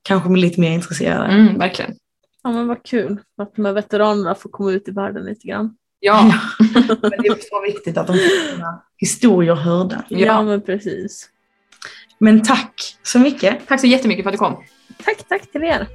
kanske 0.01 0.29
lite 0.29 0.59
mer 0.61 0.71
intresserade. 0.71 1.25
Mm, 1.33 1.57
verkligen. 1.59 1.95
Ja 2.43 2.51
men 2.51 2.67
vad 2.67 2.83
kul 2.85 3.19
att 3.37 3.55
de 3.55 3.65
här 3.65 3.73
veteranerna 3.73 4.35
får 4.35 4.49
komma 4.49 4.71
ut 4.71 4.87
i 4.87 4.91
världen 4.91 5.25
lite 5.25 5.47
grann. 5.47 5.77
Ja, 6.03 6.33
Men 6.59 6.99
det 7.01 7.27
är 7.27 7.49
så 7.49 7.61
viktigt 7.61 7.97
att 7.97 8.07
de 8.07 8.13
får 8.13 8.51
sina 8.51 8.81
historier 8.97 9.55
hörda. 9.55 10.03
Ja, 10.09 10.17
Ja. 10.19 10.43
men 10.43 10.61
precis. 10.61 11.29
Men 12.17 12.43
tack 12.43 12.97
så 13.03 13.19
mycket. 13.19 13.67
tack 13.67 13.79
så 13.79 13.87
jättemycket 13.87 14.23
för 14.23 14.29
att 14.29 14.33
du 14.33 14.37
kom. 14.37 14.63
Tack, 15.05 15.17
tack 15.27 15.51
till 15.51 15.63
er. 15.63 15.87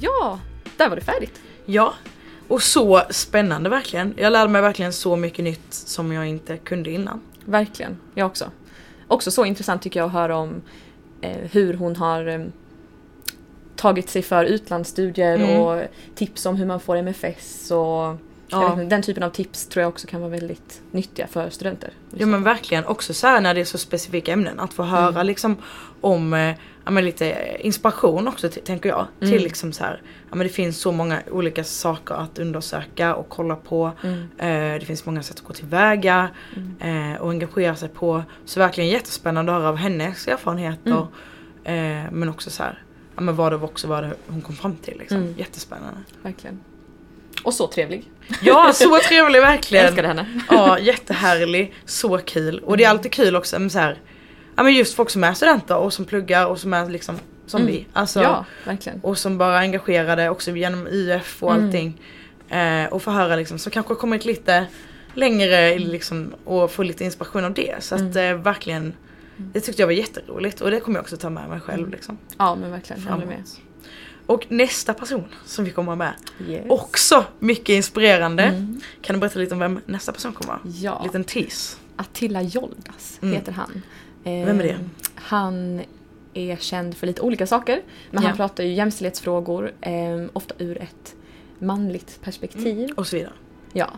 Ja, 0.00 0.40
där 0.76 0.88
var 0.88 0.96
det 0.96 1.02
färdigt. 1.02 1.40
Ja, 1.66 1.94
och 2.48 2.62
så 2.62 3.02
spännande 3.10 3.70
verkligen. 3.70 4.14
Jag 4.16 4.32
lärde 4.32 4.50
mig 4.50 4.62
verkligen 4.62 4.92
så 4.92 5.16
mycket 5.16 5.44
nytt 5.44 5.74
som 5.74 6.12
jag 6.12 6.26
inte 6.26 6.56
kunde 6.56 6.90
innan. 6.90 7.20
Verkligen, 7.44 7.96
jag 8.14 8.26
också. 8.26 8.50
Också 9.08 9.30
så 9.30 9.44
intressant 9.44 9.82
tycker 9.82 10.00
jag 10.00 10.06
att 10.06 10.12
höra 10.12 10.36
om 10.36 10.62
eh, 11.20 11.36
hur 11.52 11.74
hon 11.74 11.96
har 11.96 12.26
eh, 12.26 12.40
tagit 13.78 14.08
sig 14.10 14.22
för 14.22 14.44
utlandsstudier 14.44 15.34
Mm. 15.36 15.60
och 15.60 15.82
tips 16.14 16.46
om 16.46 16.56
hur 16.56 16.66
man 16.66 16.80
får 16.80 16.96
MFS 16.96 17.70
och 17.70 18.16
Ja. 18.50 18.72
inte, 18.72 18.84
Den 18.84 19.02
typen 19.02 19.22
av 19.22 19.30
tips 19.30 19.66
tror 19.66 19.82
jag 19.82 19.88
också 19.88 20.06
kan 20.06 20.20
vara 20.20 20.30
väldigt 20.30 20.82
nyttiga 20.90 21.26
för 21.26 21.50
studenter. 21.50 21.90
Ja 22.10 22.26
men 22.26 22.42
verkligen, 22.42 22.84
också 22.86 23.14
så 23.14 23.26
här 23.26 23.40
när 23.40 23.54
det 23.54 23.60
är 23.60 23.64
så 23.64 23.78
specifika 23.78 24.32
ämnen. 24.32 24.60
Att 24.60 24.74
få 24.74 24.82
höra 24.82 25.22
liksom 25.22 25.56
om 26.00 26.34
eh, 26.34 26.54
ja, 26.84 26.90
men 26.90 27.04
lite 27.04 27.56
inspiration 27.60 28.28
också 28.28 28.48
tänker 28.48 28.88
jag. 28.88 29.06
Till 29.20 29.42
liksom 29.42 29.72
så 29.72 29.84
här, 29.84 30.02
ja 30.30 30.36
men 30.36 30.46
det 30.46 30.52
finns 30.52 30.80
så 30.80 30.92
många 30.92 31.22
olika 31.30 31.64
saker 31.64 32.14
att 32.14 32.38
undersöka 32.38 33.14
och 33.14 33.28
kolla 33.28 33.56
på. 33.56 33.92
Eh, 34.38 34.48
det 34.80 34.84
finns 34.86 35.06
många 35.06 35.22
sätt 35.22 35.36
att 35.38 35.44
gå 35.46 35.52
tillväga 35.52 36.28
eh, 36.80 37.20
och 37.20 37.30
engagera 37.30 37.76
sig 37.76 37.88
på. 37.88 38.22
Så 38.44 38.60
verkligen 38.60 38.90
jättespännande 38.90 39.52
att 39.52 39.58
höra 39.58 39.68
av 39.68 39.76
hennes 39.76 40.28
erfarenheter. 40.28 41.06
Eh, 41.64 42.10
men 42.12 42.28
också 42.28 42.50
så 42.50 42.62
här, 42.62 42.82
ja 43.18 43.22
men 43.22 43.36
vad 43.36 43.52
det 43.52 43.56
var 43.56 43.68
också 43.68 43.86
vad 43.86 44.02
det 44.04 44.14
hon 44.28 44.40
kom 44.42 44.56
fram 44.56 44.76
till 44.76 44.98
liksom. 44.98 45.16
Mm. 45.18 45.34
Jättespännande. 45.38 46.00
Verkligen. 46.22 46.60
Och 47.44 47.54
så 47.54 47.66
trevlig. 47.66 48.10
Ja 48.42 48.72
så 48.74 48.98
trevlig 48.98 49.38
Jag 49.38 49.42
verkligen. 49.46 49.86
älskade 49.86 50.08
henne. 50.08 50.26
Ja, 50.50 50.78
jättehärlig. 50.78 51.74
Så 51.84 52.18
kul. 52.18 52.58
Och 52.58 52.76
det 52.76 52.84
är 52.84 52.88
alltid 52.88 53.12
kul 53.12 53.36
också 53.36 53.58
med 53.58 53.72
så 53.72 53.78
här, 53.78 53.98
ja 54.56 54.62
men 54.62 54.72
just 54.74 54.94
folk 54.94 55.10
som 55.10 55.24
är 55.24 55.34
studenter 55.34 55.76
och 55.76 55.92
som 55.92 56.04
pluggar 56.04 56.46
och 56.46 56.58
som 56.58 56.74
är 56.74 56.88
liksom 56.90 57.18
som 57.46 57.60
Mm. 57.62 57.72
vi. 57.72 57.86
Alltså, 57.92 58.22
Ja, 58.22 58.44
verkligen. 58.64 59.00
Och 59.00 59.18
som 59.18 59.38
bara 59.38 59.58
engagerade 59.58 60.28
också 60.30 60.50
genom 60.50 60.86
UF 60.86 61.42
och 61.42 61.52
Mm. 61.54 61.64
allting. 61.66 62.00
Eh, 62.48 62.84
och 62.92 63.02
få 63.02 63.10
höra 63.10 63.36
liksom, 63.36 63.58
som 63.58 63.72
kanske 63.72 63.94
kommit 63.94 64.24
lite 64.24 64.66
längre 65.14 65.78
liksom, 65.78 66.34
och 66.44 66.70
få 66.70 66.82
lite 66.82 67.04
inspiration 67.04 67.44
av 67.44 67.54
det. 67.54 67.74
Så 67.80 67.94
att 67.94 68.00
Mm. 68.00 68.16
eh, 68.36 68.42
verkligen, 68.42 68.92
det 69.52 69.60
tyckte 69.60 69.82
jag 69.82 69.86
var 69.86 69.92
jätteroligt 69.92 70.60
och 70.60 70.70
det 70.70 70.80
kommer 70.80 70.98
jag 70.98 71.02
också 71.02 71.16
ta 71.16 71.30
med 71.30 71.48
mig 71.48 71.60
själv 71.60 71.90
liksom. 71.90 72.18
Ja 72.38 72.54
men 72.54 72.70
verkligen, 72.70 73.02
jag 73.06 73.12
håller 73.12 73.26
med. 73.26 73.42
Och 74.26 74.46
nästa 74.48 74.94
person 74.94 75.24
som 75.44 75.64
vi 75.64 75.70
kommer 75.70 75.92
ha 75.92 75.96
med, 75.96 76.12
Yes. 76.48 76.64
också 76.68 77.24
mycket 77.38 77.68
inspirerande. 77.68 78.42
Mm. 78.42 78.80
Kan 79.02 79.14
du 79.14 79.20
berätta 79.20 79.38
lite 79.38 79.54
om 79.54 79.60
vem 79.60 79.80
nästa 79.86 80.12
person 80.12 80.32
kommer 80.32 80.48
vara? 80.52 80.60
Ja, 80.64 81.02
Liten 81.04 81.24
tease. 81.24 81.76
Attila 81.96 82.42
Joldas 82.42 83.18
Mm. 83.22 83.34
heter 83.34 83.52
han. 83.52 83.82
Vem 84.24 84.60
är 84.60 84.62
det? 84.62 84.68
Eh, 84.70 84.78
Han 85.14 85.82
är 86.34 86.56
känd 86.56 86.96
för 86.96 87.06
lite 87.06 87.20
olika 87.22 87.46
saker. 87.46 87.82
Men 88.10 88.22
han 88.22 88.30
Ja. 88.32 88.36
pratar 88.36 88.64
ju 88.64 88.72
jämställdhetsfrågor, 88.72 89.72
eh, 89.80 89.92
ofta 90.32 90.54
ur 90.58 90.82
ett 90.82 91.14
manligt 91.58 92.18
perspektiv. 92.22 92.90
Och 92.96 93.06
så 93.06 93.16
vidare. 93.16 93.32
Ja. 93.72 93.90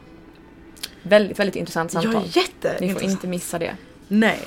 Väldigt, 1.02 1.38
väldigt 1.38 1.56
intressant 1.56 1.94
Ja, 1.94 2.02
samtal. 2.02 2.22
jätteintressant. 2.26 2.80
Ni 2.80 2.92
får 2.94 3.02
inte 3.02 3.26
missa 3.26 3.58
det. 3.58 3.76
Nej. 4.08 4.40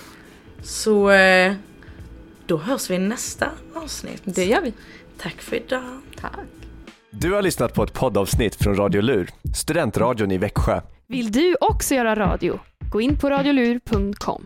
Så 0.64 1.10
eh, 1.12 1.54
då 2.46 2.58
hörs 2.58 2.90
vi 2.90 2.96
i 2.96 3.00
nästa 3.00 3.50
avsnitt. 3.76 4.22
Det 4.26 4.46
gör 4.46 4.62
vi. 4.62 4.74
Tack 5.18 5.42
för 5.42 5.56
idag. 5.56 6.00
Tack. 6.22 6.32
Du 7.10 7.34
har 7.34 7.42
lyssnat 7.42 7.74
på 7.74 7.84
ett 7.84 7.94
poddavsnitt 7.94 8.56
från 8.56 8.76
Radio 8.76 9.02
Lur, 9.02 9.30
studentradion 9.56 10.32
i 10.32 10.38
Växjö. 10.38 10.82
Vill 11.08 11.32
du 11.32 11.56
också 11.62 11.96
göra 11.96 12.16
radio? 12.16 12.60
Gå 12.92 13.02
in 13.02 13.18
på 13.18 13.30
radiolur.com. 13.30 14.46